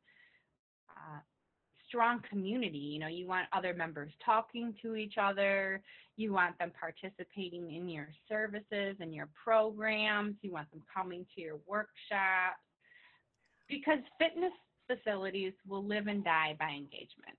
strong 1.94 2.20
community. 2.28 2.78
You 2.78 2.98
know, 2.98 3.06
you 3.06 3.26
want 3.28 3.46
other 3.52 3.72
members 3.72 4.10
talking 4.24 4.74
to 4.82 4.96
each 4.96 5.14
other, 5.20 5.80
you 6.16 6.32
want 6.32 6.58
them 6.58 6.72
participating 6.78 7.72
in 7.72 7.88
your 7.88 8.08
services 8.28 8.96
and 9.00 9.14
your 9.14 9.28
programs, 9.42 10.34
you 10.42 10.52
want 10.52 10.68
them 10.72 10.82
coming 10.92 11.24
to 11.34 11.40
your 11.40 11.58
workshops. 11.66 12.58
Because 13.68 13.98
fitness 14.18 14.52
facilities 14.86 15.52
will 15.68 15.84
live 15.84 16.08
and 16.08 16.24
die 16.24 16.56
by 16.58 16.70
engagement. 16.70 17.38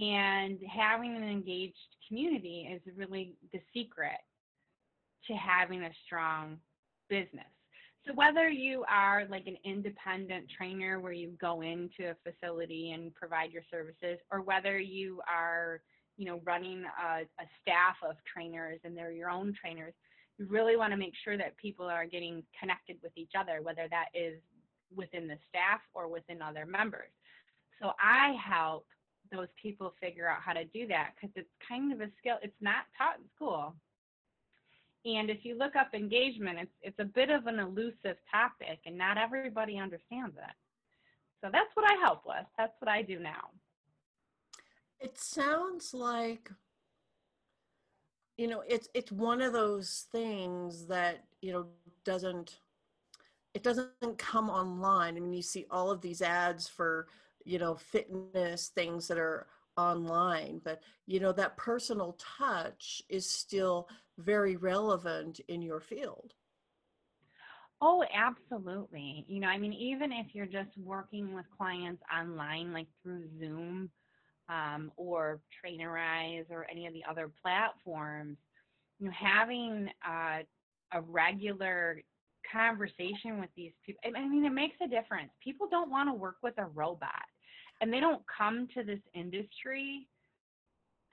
And 0.00 0.58
having 0.70 1.16
an 1.16 1.24
engaged 1.24 1.74
community 2.06 2.68
is 2.72 2.80
really 2.96 3.34
the 3.52 3.60
secret 3.74 4.20
to 5.26 5.32
having 5.32 5.82
a 5.82 5.90
strong 6.06 6.58
business. 7.08 7.44
So 8.06 8.14
whether 8.14 8.48
you 8.48 8.84
are 8.88 9.26
like 9.28 9.46
an 9.46 9.56
independent 9.64 10.46
trainer 10.56 11.00
where 11.00 11.12
you 11.12 11.32
go 11.40 11.60
into 11.60 12.10
a 12.10 12.16
facility 12.24 12.92
and 12.92 13.14
provide 13.14 13.52
your 13.52 13.62
services, 13.70 14.18
or 14.32 14.40
whether 14.40 14.78
you 14.78 15.20
are, 15.28 15.82
you 16.16 16.26
know, 16.26 16.40
running 16.44 16.84
a, 16.84 17.20
a 17.20 17.46
staff 17.60 17.96
of 18.08 18.16
trainers 18.32 18.80
and 18.84 18.96
they're 18.96 19.12
your 19.12 19.30
own 19.30 19.54
trainers, 19.60 19.92
you 20.38 20.46
really 20.46 20.76
want 20.76 20.92
to 20.92 20.96
make 20.96 21.12
sure 21.22 21.36
that 21.36 21.56
people 21.58 21.86
are 21.86 22.06
getting 22.06 22.42
connected 22.58 22.96
with 23.02 23.12
each 23.16 23.32
other, 23.38 23.60
whether 23.62 23.86
that 23.90 24.06
is 24.14 24.40
within 24.94 25.28
the 25.28 25.36
staff 25.48 25.80
or 25.94 26.08
within 26.08 26.40
other 26.40 26.64
members. 26.64 27.10
So 27.80 27.92
I 28.00 28.34
help 28.42 28.86
those 29.30 29.48
people 29.62 29.94
figure 30.00 30.28
out 30.28 30.38
how 30.44 30.54
to 30.54 30.64
do 30.64 30.86
that 30.88 31.10
because 31.14 31.32
it's 31.36 31.48
kind 31.66 31.92
of 31.92 32.00
a 32.00 32.10
skill. 32.18 32.36
It's 32.42 32.60
not 32.60 32.84
taught 32.96 33.18
in 33.18 33.24
school. 33.36 33.74
And 35.04 35.30
if 35.30 35.44
you 35.44 35.56
look 35.56 35.76
up 35.76 35.94
engagement, 35.94 36.58
it's 36.60 36.72
it's 36.82 36.98
a 36.98 37.04
bit 37.04 37.30
of 37.30 37.46
an 37.46 37.58
elusive 37.58 38.16
topic, 38.30 38.80
and 38.84 38.98
not 38.98 39.16
everybody 39.16 39.78
understands 39.78 40.36
it. 40.36 40.54
So 41.42 41.48
that's 41.50 41.74
what 41.74 41.90
I 41.90 41.94
help 42.00 42.22
with. 42.26 42.44
That's 42.58 42.74
what 42.80 42.90
I 42.90 43.02
do 43.02 43.18
now. 43.18 43.48
It 45.00 45.18
sounds 45.18 45.94
like 45.94 46.50
you 48.36 48.46
know 48.46 48.62
it's 48.68 48.88
it's 48.94 49.10
one 49.10 49.40
of 49.40 49.54
those 49.54 50.06
things 50.12 50.86
that 50.86 51.24
you 51.40 51.52
know 51.52 51.66
doesn't 52.04 52.58
it 53.54 53.62
doesn't 53.62 54.18
come 54.18 54.48
online. 54.48 55.16
I 55.16 55.20
mean, 55.20 55.32
you 55.32 55.42
see 55.42 55.66
all 55.70 55.90
of 55.90 56.00
these 56.00 56.22
ads 56.22 56.68
for 56.68 57.06
you 57.44 57.58
know 57.58 57.74
fitness 57.74 58.68
things 58.68 59.08
that 59.08 59.18
are 59.18 59.46
online 59.80 60.60
but 60.64 60.80
you 61.06 61.20
know 61.20 61.32
that 61.32 61.56
personal 61.56 62.16
touch 62.38 63.02
is 63.08 63.28
still 63.28 63.88
very 64.18 64.56
relevant 64.56 65.40
in 65.48 65.62
your 65.62 65.80
field 65.80 66.34
oh 67.80 68.04
absolutely 68.14 69.24
you 69.28 69.40
know 69.40 69.48
i 69.48 69.58
mean 69.58 69.72
even 69.72 70.12
if 70.12 70.34
you're 70.34 70.46
just 70.46 70.76
working 70.78 71.34
with 71.34 71.44
clients 71.56 72.02
online 72.14 72.72
like 72.72 72.88
through 73.02 73.24
zoom 73.38 73.90
um, 74.48 74.90
or 74.96 75.40
trainerize 75.64 76.50
or 76.50 76.66
any 76.70 76.86
of 76.86 76.92
the 76.92 77.04
other 77.08 77.30
platforms 77.42 78.36
you 78.98 79.06
know 79.06 79.12
having 79.12 79.88
uh, 80.06 80.40
a 80.92 81.00
regular 81.02 82.02
conversation 82.50 83.40
with 83.40 83.50
these 83.56 83.72
people. 83.84 84.00
I 84.16 84.26
mean, 84.28 84.44
it 84.44 84.52
makes 84.52 84.76
a 84.82 84.88
difference. 84.88 85.30
People 85.42 85.68
don't 85.70 85.90
want 85.90 86.08
to 86.08 86.14
work 86.14 86.36
with 86.42 86.54
a 86.58 86.66
robot, 86.66 87.24
and 87.80 87.92
they 87.92 88.00
don't 88.00 88.22
come 88.26 88.68
to 88.74 88.82
this 88.82 89.00
industry 89.14 90.06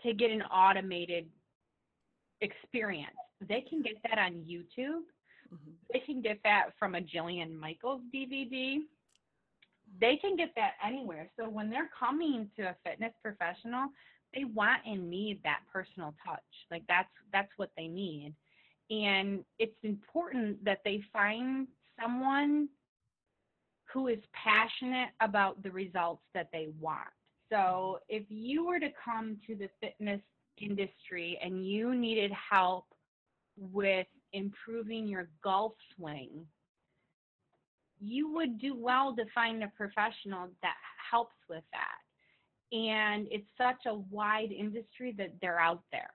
to 0.03 0.13
get 0.13 0.31
an 0.31 0.41
automated 0.43 1.27
experience. 2.41 3.15
They 3.47 3.62
can 3.62 3.81
get 3.81 3.95
that 4.03 4.17
on 4.17 4.33
YouTube. 4.33 5.03
Mm-hmm. 5.53 5.71
They 5.93 6.00
can 6.00 6.21
get 6.21 6.39
that 6.43 6.69
from 6.77 6.95
a 6.95 7.01
Jillian 7.01 7.53
Michaels 7.53 8.01
DVD. 8.13 8.77
They 10.00 10.17
can 10.17 10.36
get 10.36 10.51
that 10.55 10.74
anywhere. 10.86 11.29
So 11.39 11.47
when 11.50 11.69
they're 11.69 11.89
coming 11.97 12.50
to 12.57 12.63
a 12.63 12.75
fitness 12.83 13.13
professional, 13.24 13.88
they 14.36 14.43
want 14.43 14.81
and 14.86 15.09
need 15.09 15.41
that 15.43 15.62
personal 15.71 16.13
touch. 16.25 16.41
Like 16.69 16.83
that's 16.88 17.09
that's 17.31 17.51
what 17.57 17.71
they 17.77 17.88
need. 17.88 18.33
And 18.89 19.43
it's 19.59 19.77
important 19.83 20.63
that 20.65 20.79
they 20.83 21.01
find 21.13 21.67
someone 22.00 22.69
who 23.98 24.10
is 24.10 24.20
passionate 24.32 25.10
about 25.22 25.63
the 25.63 25.72
results 25.72 26.22
that 26.36 26.50
they 26.54 26.68
want. 26.80 27.10
So 27.51 27.98
if 28.08 28.24
you 28.30 28.68
were 28.68 28.80
to 28.80 28.89
come 29.04 29.38
to 29.48 29.56
the 29.56 29.70
fitness 29.82 30.22
industry 30.60 31.39
and 31.42 31.66
you 31.66 31.96
needed 31.96 32.32
help 32.32 32.86
with 33.58 34.06
improving 34.34 35.08
your 35.08 35.30
golf 35.44 35.74
swing, 35.96 36.46
you 38.00 38.32
would 38.34 38.60
do 38.60 38.75
well 38.75 39.16
to 39.16 39.24
find 39.34 39.63
a 39.63 39.72
professional 39.75 40.50
that 40.62 40.75
helps 41.10 41.38
with 41.50 41.63
that. 41.72 42.77
And 42.77 43.27
it's 43.32 43.50
such 43.58 43.88
a 43.88 43.96
wide 43.96 44.51
industry 44.51 45.16
that 45.18 45.34
they're 45.42 45.60
out 45.60 45.82
there. 45.92 46.12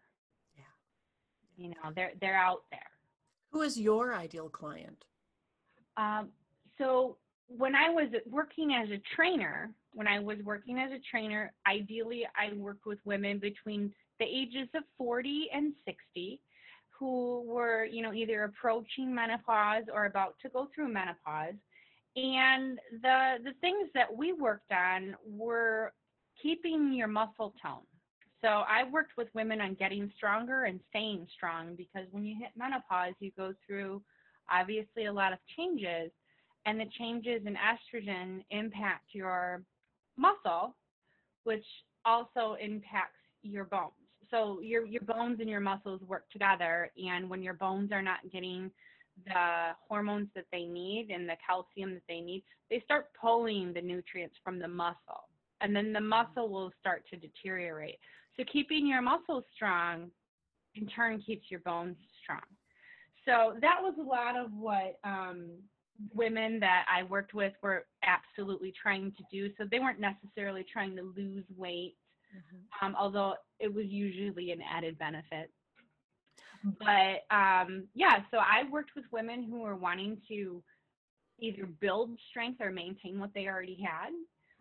Yeah. 0.55 1.65
You 1.65 1.71
know, 1.71 1.91
they're 1.97 2.13
they're 2.21 2.37
out 2.37 2.63
there. 2.71 2.81
Who 3.51 3.63
is 3.63 3.77
your 3.77 4.15
ideal 4.15 4.51
client? 4.51 5.05
Um, 5.97 6.29
so 6.79 7.17
when 7.57 7.75
I 7.75 7.91
was 7.91 8.09
working 8.31 8.73
as 8.75 8.89
a 8.91 9.01
trainer, 9.15 9.71
when 9.95 10.07
I 10.07 10.19
was 10.19 10.39
working 10.45 10.79
as 10.79 10.91
a 10.91 11.01
trainer, 11.11 11.53
ideally 11.67 12.27
I 12.37 12.55
worked 12.55 12.87
with 12.87 12.99
women 13.05 13.39
between 13.39 13.93
the 14.19 14.27
ages 14.27 14.69
of 14.75 14.85
40 14.99 15.49
and 15.53 15.73
60 15.85 16.41
who 16.99 17.43
were, 17.47 17.85
you 17.85 18.03
know, 18.03 18.13
either 18.13 18.45
approaching 18.45 19.15
menopause 19.15 19.85
or 19.93 20.07
about 20.07 20.37
to 20.43 20.49
go 20.49 20.69
through 20.75 20.93
menopause. 20.93 21.55
And 22.15 22.79
the 23.03 23.37
the 23.43 23.53
things 23.61 23.89
that 23.95 24.15
we 24.15 24.33
worked 24.33 24.71
on 24.71 25.17
were 25.27 25.93
keeping 26.41 26.93
your 26.93 27.09
muscle 27.09 27.55
tone. 27.63 27.87
So 28.43 28.49
I 28.49 28.85
worked 28.91 29.17
with 29.17 29.29
women 29.35 29.61
on 29.61 29.75
getting 29.75 30.13
stronger 30.17 30.65
and 30.65 30.81
staying 30.91 31.27
strong 31.35 31.75
because 31.77 32.07
when 32.11 32.25
you 32.25 32.37
hit 32.39 32.51
menopause, 32.57 33.15
you 33.21 33.31
go 33.37 33.55
through 33.67 34.03
obviously 34.51 35.07
a 35.07 35.13
lot 35.13 35.33
of 35.33 35.39
changes, 35.57 36.11
and 36.67 36.79
the 36.79 36.87
changes 36.99 37.43
in 37.47 37.57
estrogen 37.57 38.45
impact 38.51 39.07
your 39.13 39.63
muscle, 40.17 40.75
which 41.45 41.65
also 42.05 42.57
impacts 42.61 43.19
your 43.43 43.65
bones. 43.65 43.93
So 44.31 44.61
your 44.61 44.87
your 44.87 45.03
bones 45.03 45.41
and 45.41 45.49
your 45.49 45.61
muscles 45.61 46.01
work 46.07 46.31
together, 46.31 46.91
and 46.97 47.29
when 47.29 47.43
your 47.43 47.55
bones 47.55 47.93
are 47.93 48.03
not 48.03 48.19
getting 48.33 48.71
the 49.27 49.73
hormones 49.87 50.29
that 50.35 50.47
they 50.51 50.65
need 50.65 51.11
and 51.11 51.29
the 51.29 51.37
calcium 51.47 51.93
that 51.95 52.03
they 52.09 52.21
need, 52.21 52.43
they 52.71 52.81
start 52.85 53.11
pulling 53.21 53.73
the 53.75 53.81
nutrients 53.83 54.37
from 54.43 54.59
the 54.59 54.69
muscle, 54.69 55.29
and 55.61 55.77
then 55.77 55.93
the 55.93 56.01
muscle 56.01 56.49
will 56.49 56.73
start 56.81 57.05
to 57.11 57.17
deteriorate. 57.17 57.99
So 58.37 58.45
keeping 58.51 58.87
your 58.87 59.03
muscles 59.03 59.45
strong, 59.55 60.11
in 60.75 60.87
turn, 60.87 61.21
keeps 61.21 61.51
your 61.51 61.61
bones 61.61 61.97
strong. 62.23 62.41
So 63.27 63.59
that 63.61 63.77
was 63.81 63.95
a 64.01 64.03
lot 64.03 64.37
of 64.37 64.51
what 64.55 64.99
um, 65.05 65.51
women 66.15 66.61
that 66.61 66.87
I 66.93 67.03
worked 67.05 67.35
with 67.35 67.53
were 67.63 67.87
absolutely 68.05 68.73
trying 68.73 69.13
to 69.13 69.25
do. 69.31 69.51
So 69.59 69.65
they 69.71 69.79
weren't 69.79 70.01
necessarily 70.01 70.65
trying 70.71 70.97
to 70.97 71.03
lose 71.17 71.45
weight, 71.57 71.97
mm-hmm. 72.35 72.87
um, 72.87 72.97
although 72.99 73.35
it 73.61 73.73
was 73.73 73.87
usually 73.87 74.53
an 74.53 74.61
added 74.63 74.99
benefit. 74.99 75.51
But 76.79 77.35
um, 77.35 77.89
yeah, 77.95 78.23
so 78.31 78.39
I 78.39 78.69
worked 78.71 78.93
with 78.95 79.05
women 79.13 79.43
who 79.43 79.61
were 79.61 79.77
wanting 79.77 80.19
to 80.29 80.63
either 81.41 81.67
build 81.67 82.11
strength 82.31 82.61
or 82.61 82.71
maintain 82.71 83.19
what 83.19 83.31
they 83.35 83.49
already 83.49 83.81
had 83.83 84.13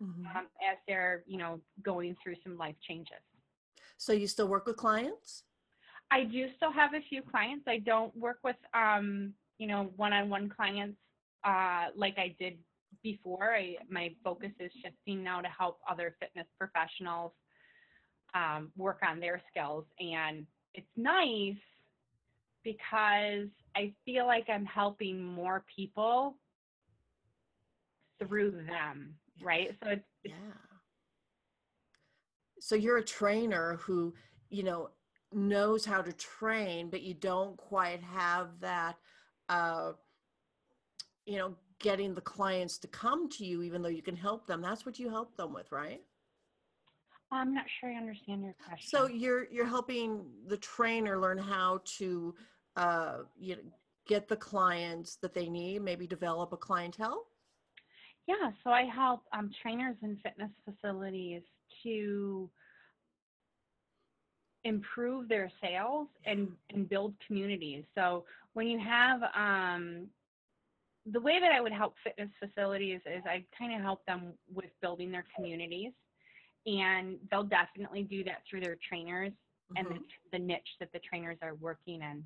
mm-hmm. 0.02 0.26
um, 0.36 0.46
as 0.68 0.78
they're, 0.88 1.22
you 1.26 1.38
know, 1.38 1.60
going 1.82 2.16
through 2.22 2.34
some 2.42 2.58
life 2.58 2.74
changes. 2.86 3.22
So 3.98 4.12
you 4.12 4.26
still 4.26 4.48
work 4.48 4.66
with 4.66 4.76
clients? 4.76 5.44
I 6.10 6.24
do 6.24 6.48
still 6.56 6.72
have 6.72 6.92
a 6.94 7.00
few 7.08 7.22
clients. 7.22 7.64
I 7.68 7.78
don't 7.78 8.14
work 8.16 8.38
with, 8.42 8.56
um, 8.74 9.32
you 9.58 9.68
know, 9.68 9.92
one-on-one 9.96 10.48
clients 10.48 10.98
uh, 11.44 11.86
like 11.96 12.18
I 12.18 12.34
did 12.38 12.58
before. 13.02 13.54
I, 13.54 13.76
my 13.88 14.14
focus 14.22 14.52
is 14.60 14.70
shifting 14.82 15.22
now 15.22 15.40
to 15.40 15.48
help 15.48 15.78
other 15.88 16.16
fitness 16.20 16.46
professionals 16.58 17.32
um, 18.34 18.70
work 18.76 19.00
on 19.06 19.20
their 19.20 19.40
skills. 19.50 19.84
And 19.98 20.46
it's 20.74 20.86
nice 20.96 21.56
because 22.64 23.48
I 23.76 23.92
feel 24.04 24.26
like 24.26 24.48
I'm 24.48 24.64
helping 24.64 25.22
more 25.22 25.64
people 25.74 26.36
through 28.18 28.52
them, 28.66 29.14
right? 29.42 29.70
So 29.82 29.90
it's, 29.90 30.04
it's 30.24 30.34
yeah. 30.34 30.62
So 32.60 32.76
you're 32.76 32.98
a 32.98 33.04
trainer 33.04 33.78
who, 33.82 34.14
you 34.48 34.62
know, 34.62 34.90
knows 35.32 35.84
how 35.84 36.02
to 36.02 36.12
train, 36.12 36.90
but 36.90 37.02
you 37.02 37.14
don't 37.14 37.56
quite 37.56 38.02
have 38.02 38.48
that 38.60 38.96
uh, 39.48 39.92
you 41.26 41.38
know 41.38 41.54
getting 41.78 42.14
the 42.14 42.20
clients 42.20 42.78
to 42.78 42.86
come 42.88 43.28
to 43.28 43.44
you 43.44 43.62
even 43.62 43.82
though 43.82 43.88
you 43.88 44.02
can 44.02 44.16
help 44.16 44.46
them. 44.46 44.60
That's 44.60 44.86
what 44.86 44.98
you 44.98 45.08
help 45.10 45.36
them 45.36 45.52
with 45.52 45.70
right? 45.72 46.00
I'm 47.30 47.54
not 47.54 47.64
sure 47.80 47.90
i 47.90 47.94
understand 47.94 48.42
your 48.42 48.54
question. 48.64 48.86
so 48.88 49.06
you're 49.06 49.50
you're 49.50 49.66
helping 49.66 50.24
the 50.48 50.56
trainer 50.58 51.18
learn 51.18 51.38
how 51.38 51.80
to 51.96 52.34
uh 52.76 53.18
you 53.38 53.56
know 53.56 53.62
get 54.06 54.28
the 54.28 54.36
clients 54.36 55.16
that 55.16 55.32
they 55.32 55.48
need 55.48 55.80
maybe 55.80 56.06
develop 56.06 56.52
a 56.52 56.56
clientele? 56.56 57.24
Yeah 58.26 58.50
so 58.62 58.70
i 58.70 58.84
help 58.84 59.22
um, 59.32 59.50
trainers 59.62 59.96
in 60.02 60.18
fitness 60.22 60.50
facilities 60.66 61.42
to 61.82 62.50
improve 64.64 65.28
their 65.28 65.50
sales 65.60 66.08
and, 66.24 66.48
and 66.70 66.88
build 66.88 67.14
communities. 67.26 67.84
So 67.96 68.24
when 68.52 68.66
you 68.66 68.78
have 68.78 69.20
um, 69.34 70.06
the 71.10 71.20
way 71.20 71.40
that 71.40 71.52
I 71.52 71.60
would 71.60 71.72
help 71.72 71.94
fitness 72.04 72.30
facilities 72.38 73.00
is 73.06 73.22
I 73.26 73.44
kind 73.58 73.74
of 73.74 73.80
help 73.80 74.04
them 74.06 74.34
with 74.52 74.70
building 74.80 75.10
their 75.10 75.24
communities, 75.34 75.92
and 76.66 77.16
they'll 77.30 77.42
definitely 77.42 78.02
do 78.02 78.22
that 78.24 78.42
through 78.48 78.60
their 78.60 78.76
trainers 78.88 79.32
mm-hmm. 79.32 79.76
and 79.78 79.86
the, 79.86 79.94
mm-hmm. 79.94 80.28
the 80.32 80.38
niche 80.38 80.68
that 80.80 80.92
the 80.92 81.00
trainers 81.00 81.38
are 81.42 81.54
working 81.54 82.02
in. 82.02 82.22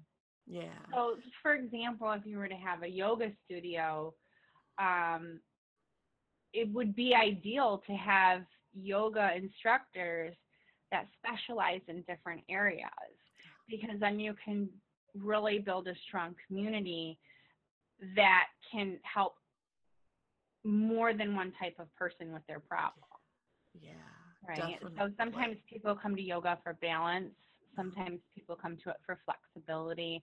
Yeah. 0.46 0.68
So, 0.94 1.16
for 1.42 1.54
example, 1.54 2.12
if 2.12 2.22
you 2.24 2.38
were 2.38 2.48
to 2.48 2.54
have 2.54 2.82
a 2.82 2.88
yoga 2.88 3.32
studio, 3.44 4.14
um, 4.78 5.40
it 6.52 6.72
would 6.72 6.94
be 6.94 7.14
ideal 7.14 7.82
to 7.86 7.92
have 7.94 8.42
yoga 8.74 9.30
instructors 9.34 10.34
that 10.92 11.06
specialize 11.18 11.80
in 11.88 12.04
different 12.08 12.42
areas 12.48 12.90
because 13.68 13.98
then 13.98 14.20
you 14.20 14.34
can 14.44 14.68
really 15.14 15.58
build 15.58 15.88
a 15.88 15.94
strong 16.06 16.34
community 16.46 17.18
that 18.14 18.46
can 18.70 18.98
help 19.02 19.34
more 20.64 21.14
than 21.14 21.34
one 21.36 21.52
type 21.60 21.76
of 21.78 21.94
person 21.96 22.32
with 22.32 22.42
their 22.48 22.60
problem. 22.60 23.04
Yeah. 23.80 23.92
Right. 24.46 24.56
Definitely. 24.56 24.92
So 24.98 25.10
sometimes 25.18 25.56
people 25.70 25.94
come 26.00 26.14
to 26.16 26.22
yoga 26.22 26.58
for 26.62 26.74
balance. 26.74 27.34
Sometimes 27.74 28.20
people 28.34 28.56
come 28.56 28.76
to 28.84 28.90
it 28.90 28.96
for 29.04 29.18
flexibility. 29.24 30.22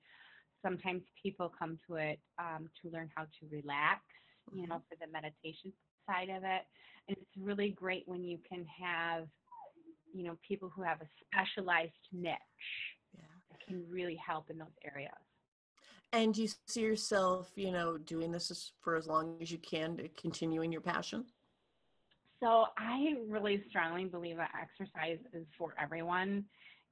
Sometimes 0.63 1.01
people 1.21 1.51
come 1.57 1.77
to 1.87 1.95
it 1.95 2.19
um, 2.39 2.69
to 2.81 2.89
learn 2.89 3.09
how 3.15 3.23
to 3.23 3.47
relax, 3.51 4.01
mm-hmm. 4.49 4.59
you 4.59 4.67
know, 4.67 4.75
mm-hmm. 4.75 4.83
for 4.89 5.05
the 5.05 5.11
meditation 5.11 5.73
side 6.07 6.29
of 6.29 6.43
it. 6.43 6.63
And 7.07 7.17
it's 7.17 7.37
really 7.37 7.69
great 7.69 8.03
when 8.05 8.23
you 8.23 8.37
can 8.47 8.65
have, 8.81 9.27
you 10.13 10.23
know, 10.23 10.37
people 10.47 10.71
who 10.73 10.83
have 10.83 11.01
a 11.01 11.07
specialized 11.25 11.91
niche 12.13 12.37
yeah. 13.13 13.23
that 13.51 13.59
can 13.67 13.83
really 13.89 14.15
help 14.25 14.49
in 14.49 14.57
those 14.57 14.67
areas. 14.85 15.11
And 16.13 16.37
you 16.37 16.47
see 16.67 16.81
yourself, 16.81 17.51
you 17.55 17.71
know, 17.71 17.97
doing 17.97 18.31
this 18.31 18.71
for 18.81 18.95
as 18.95 19.07
long 19.07 19.35
as 19.41 19.51
you 19.51 19.57
can 19.57 19.97
to 19.97 20.07
continuing 20.09 20.71
your 20.71 20.81
passion? 20.81 21.25
So 22.39 22.65
I 22.77 23.15
really 23.27 23.63
strongly 23.67 24.05
believe 24.05 24.37
that 24.37 24.51
exercise 24.61 25.17
is 25.33 25.47
for 25.57 25.73
everyone. 25.81 26.45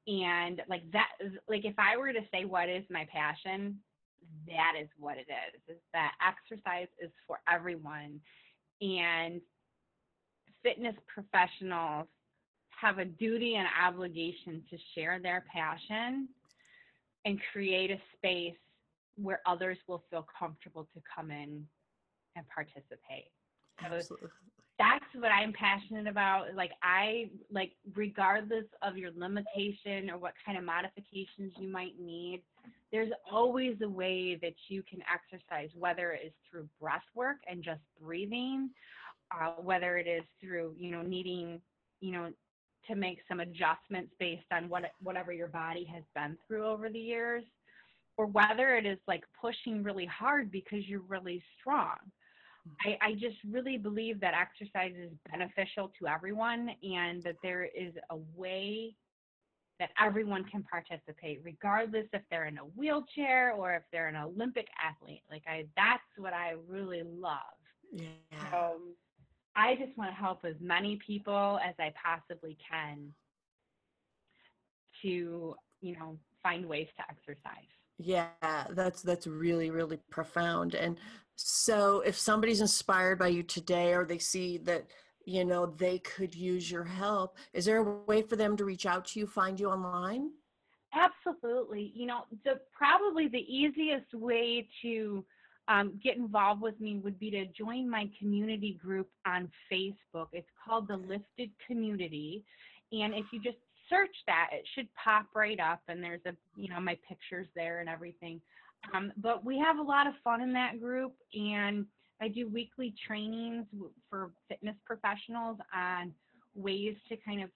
And 0.08 0.64
like 0.68 0.90
that, 0.92 1.10
like 1.48 1.66
if 1.66 1.76
I 1.78 1.98
were 1.98 2.12
to 2.12 2.22
say 2.34 2.46
what 2.46 2.68
is 2.68 2.84
my 2.90 3.08
passion, 3.14 3.78
that 4.48 4.74
is 4.82 4.88
what 4.98 5.18
it 5.18 5.28
is. 5.30 5.76
Is 5.76 5.82
that 5.94 6.14
exercise 6.26 6.88
is 7.00 7.12
for 7.28 7.42
everyone. 7.48 8.20
And 8.82 9.40
fitness 10.64 10.96
professionals 11.08 12.08
have 12.70 12.98
a 12.98 13.06
duty 13.06 13.56
and 13.56 13.68
obligation 13.86 14.64
to 14.72 14.78
share 14.96 15.20
their 15.22 15.46
passion 15.54 16.28
and 17.26 17.40
create 17.52 17.92
a 17.92 18.00
space 18.18 18.56
where 19.16 19.42
others 19.46 19.78
will 19.88 20.04
feel 20.10 20.26
comfortable 20.38 20.88
to 20.94 21.02
come 21.14 21.32
in 21.32 21.66
and 22.36 22.46
participate. 22.48 23.32
So 23.80 23.96
Absolutely. 23.96 24.30
that's 24.80 25.06
what 25.16 25.32
I'm 25.32 25.54
passionate 25.54 26.08
about. 26.08 26.56
Like 26.56 26.72
I 26.84 27.30
like 27.52 27.74
regardless 27.96 28.66
of 28.82 28.98
your 28.98 29.12
limitation 29.16 30.10
or 30.10 30.18
what 30.18 30.34
kind 30.46 30.58
of 30.58 30.64
modifications 30.64 31.54
you 31.58 31.68
might 31.68 32.00
need, 32.00 32.42
there's 32.92 33.12
always 33.32 33.76
a 33.82 33.90
way 33.90 34.36
that 34.42 34.54
you 34.68 34.84
can 34.84 35.00
exercise, 35.12 35.70
whether 35.78 36.12
it 36.12 36.22
is 36.28 36.34
through 36.50 36.68
breath 36.80 37.04
work 37.16 37.38
and 37.50 37.64
just 37.64 37.82
breathing, 38.02 38.70
uh, 39.32 39.52
whether 39.62 39.98
it 39.98 40.08
is 40.08 40.24
through, 40.42 40.76
you 40.78 40.92
know, 40.92 41.02
needing, 41.02 41.62
you 42.02 42.12
know, 42.12 42.32
to 42.88 42.96
make 42.96 43.20
some 43.30 43.40
adjustments 43.40 44.12
based 44.20 44.46
on 44.52 44.68
what 44.68 44.84
whatever 45.02 45.32
your 45.32 45.48
body 45.48 45.86
has 45.86 46.04
been 46.16 46.38
through 46.48 46.66
over 46.66 46.90
the 46.90 47.00
years, 47.00 47.44
or 48.22 48.28
whether 48.28 48.76
it 48.76 48.86
is 48.86 49.00
like 49.08 49.24
pushing 49.40 49.82
really 49.82 50.06
hard 50.06 50.52
because 50.52 50.88
you're 50.88 51.08
really 51.08 51.42
strong. 51.60 51.96
I, 52.86 52.96
I 53.02 53.14
just 53.14 53.38
really 53.50 53.80
believe 53.80 54.20
that 54.20 54.36
exercise 54.36 54.94
is 54.96 55.10
beneficial 55.32 55.92
to 56.00 56.08
everyone 56.08 56.70
and 56.84 57.24
that 57.24 57.38
there 57.42 57.64
is 57.64 57.94
a 58.12 58.18
way 58.36 58.94
that 59.80 59.90
everyone 60.00 60.44
can 60.44 60.64
participate, 60.64 61.42
regardless 61.44 62.06
if 62.14 62.22
they're 62.30 62.46
in 62.46 62.60
a 62.60 62.66
wheelchair 62.76 63.54
or 63.54 63.74
if 63.74 63.82
they're 63.92 64.10
an 64.10 64.16
Olympic 64.16 64.68
athlete. 64.80 65.24
Like 65.32 65.42
I, 65.48 65.66
that's 65.76 66.04
what 66.18 66.34
I 66.34 66.54
really 66.70 67.02
love. 67.02 67.58
Yeah. 67.92 68.06
Um, 68.54 68.94
I 69.56 69.74
just 69.84 69.98
want 69.98 70.12
to 70.12 70.16
help 70.16 70.46
as 70.46 70.54
many 70.62 71.00
people 71.08 71.60
as 71.68 71.74
I 71.80 71.92
possibly 72.06 72.56
can 72.70 73.12
to, 75.02 75.56
you 75.82 75.96
know, 75.96 76.20
find 76.44 76.68
ways 76.68 76.88
to 76.98 77.04
exercise. 77.10 77.66
Yeah, 77.98 78.30
that's 78.72 79.02
that's 79.02 79.28
really 79.28 79.70
really 79.70 80.00
profound. 80.10 80.76
And 80.76 80.98
so 81.36 82.02
if 82.02 82.18
somebody's 82.18 82.62
inspired 82.62 83.20
by 83.20 83.28
you 83.28 83.44
today 83.44 83.94
or 83.94 84.06
they 84.06 84.18
see 84.18 84.58
that 84.60 84.88
you 85.26 85.46
know 85.46 85.66
they 85.66 86.00
could 86.00 86.34
use 86.34 86.70
your 86.70 86.84
help, 86.84 87.38
is 87.54 87.66
there 87.66 87.78
a 87.78 87.84
way 88.06 88.22
for 88.22 88.36
them 88.36 88.58
to 88.58 88.66
reach 88.66 88.86
out 88.86 89.06
to 89.08 89.20
you, 89.20 89.28
find 89.28 89.60
you 89.60 89.70
online? 89.70 90.32
Absolutely. 90.94 91.92
You 91.96 92.06
know, 92.08 92.24
the 92.44 92.60
probably 92.74 93.28
the 93.28 93.40
easiest 93.40 94.14
way 94.14 94.68
to 94.82 95.24
um, 95.68 96.00
get 96.04 96.18
involved 96.18 96.62
with 96.62 96.80
me 96.82 96.98
would 96.98 97.18
be 97.18 97.32
to 97.32 97.46
join 97.48 97.90
my 97.90 98.10
community 98.20 98.78
group 98.84 99.08
on 99.26 99.50
Facebook. 99.72 100.28
It's 100.34 100.50
called 100.66 100.88
the 100.88 100.98
Lifted 100.98 101.52
Community, 101.66 102.44
and 102.92 103.14
if 103.14 103.26
you 103.32 103.40
just 103.40 103.58
search 103.92 104.16
that, 104.26 104.50
it 104.52 104.66
should 104.74 104.88
pop 104.96 105.28
right 105.36 105.60
up, 105.60 105.82
and 105.88 106.04
there's 106.04 106.26
a 106.26 106.34
you 106.56 106.70
know 106.70 106.80
my 106.80 106.98
pictures 107.08 107.48
there 107.56 107.80
and 107.80 107.90
everything. 107.90 108.42
Um, 108.94 109.12
but 109.18 109.46
we 109.46 109.60
have 109.60 109.78
a 109.78 109.84
lot 109.84 110.08
of 110.08 110.14
fun 110.24 110.42
in 110.42 110.54
that 110.54 110.80
group, 110.80 111.14
and 111.34 111.86
I 112.20 112.28
do 112.30 112.48
weekly 112.48 112.96
trainings 113.06 113.66
for 114.10 114.32
fitness 114.48 114.76
professionals 114.86 115.58
on 115.76 116.14
ways 116.56 116.96
to 117.10 117.18
kind 117.18 117.44
of 117.44 117.50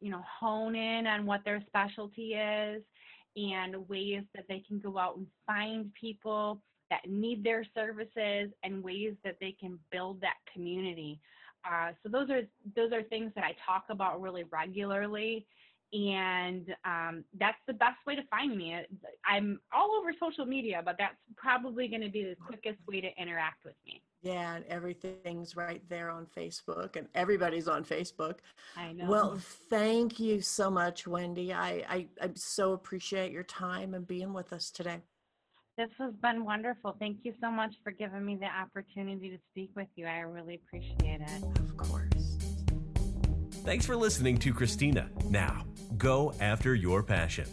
you 0.00 0.10
know 0.10 0.22
hone 0.40 0.74
in 0.74 1.06
on 1.06 1.26
what 1.26 1.44
their 1.44 1.62
specialty 1.66 2.34
is 2.34 2.82
and 3.36 3.88
ways 3.88 4.22
that 4.34 4.44
they 4.48 4.62
can 4.66 4.78
go 4.78 4.98
out 4.98 5.16
and 5.16 5.26
find 5.46 5.92
people 6.00 6.60
that 6.90 7.00
need 7.08 7.42
their 7.42 7.64
services 7.74 8.50
and 8.62 8.82
ways 8.82 9.14
that 9.24 9.36
they 9.40 9.54
can 9.58 9.78
build 9.90 10.20
that 10.20 10.36
community. 10.52 11.18
Uh, 11.64 11.90
so 12.02 12.08
those 12.08 12.28
are 12.30 12.42
those 12.76 12.92
are 12.92 13.02
things 13.04 13.32
that 13.34 13.44
I 13.44 13.56
talk 13.66 13.84
about 13.90 14.20
really 14.20 14.44
regularly, 14.44 15.46
and 15.92 16.74
um, 16.84 17.24
that's 17.38 17.58
the 17.66 17.72
best 17.72 17.98
way 18.06 18.16
to 18.16 18.22
find 18.30 18.56
me. 18.56 18.76
I'm 19.26 19.60
all 19.72 19.92
over 19.98 20.12
social 20.18 20.44
media, 20.44 20.82
but 20.84 20.96
that's 20.98 21.14
probably 21.36 21.88
going 21.88 22.02
to 22.02 22.08
be 22.08 22.24
the 22.24 22.36
quickest 22.36 22.78
way 22.88 23.00
to 23.00 23.10
interact 23.20 23.64
with 23.64 23.74
me. 23.86 24.02
Yeah, 24.22 24.56
and 24.56 24.64
everything's 24.66 25.54
right 25.54 25.82
there 25.90 26.10
on 26.10 26.26
Facebook, 26.36 26.96
and 26.96 27.06
everybody's 27.14 27.68
on 27.68 27.84
Facebook. 27.84 28.36
I 28.76 28.92
know. 28.92 29.06
Well, 29.06 29.38
thank 29.68 30.18
you 30.18 30.40
so 30.40 30.70
much, 30.70 31.06
Wendy. 31.06 31.52
I, 31.52 31.84
I 31.88 32.06
I 32.20 32.30
so 32.34 32.72
appreciate 32.72 33.32
your 33.32 33.42
time 33.42 33.92
and 33.92 34.06
being 34.06 34.32
with 34.32 34.52
us 34.52 34.70
today. 34.70 35.00
This 35.76 35.90
has 35.98 36.14
been 36.22 36.44
wonderful. 36.44 36.96
Thank 36.98 37.18
you 37.24 37.34
so 37.40 37.50
much 37.50 37.74
for 37.82 37.90
giving 37.90 38.24
me 38.24 38.36
the 38.36 38.46
opportunity 38.46 39.28
to 39.30 39.38
speak 39.50 39.70
with 39.76 39.88
you. 39.96 40.06
I 40.06 40.20
really 40.20 40.54
appreciate 40.54 41.20
it. 41.20 41.44
Of 41.58 41.76
course. 41.76 42.13
Thanks 43.64 43.86
for 43.86 43.96
listening 43.96 44.36
to 44.38 44.52
Christina. 44.52 45.08
Now, 45.30 45.64
go 45.96 46.34
after 46.38 46.74
your 46.74 47.02
passion. 47.02 47.46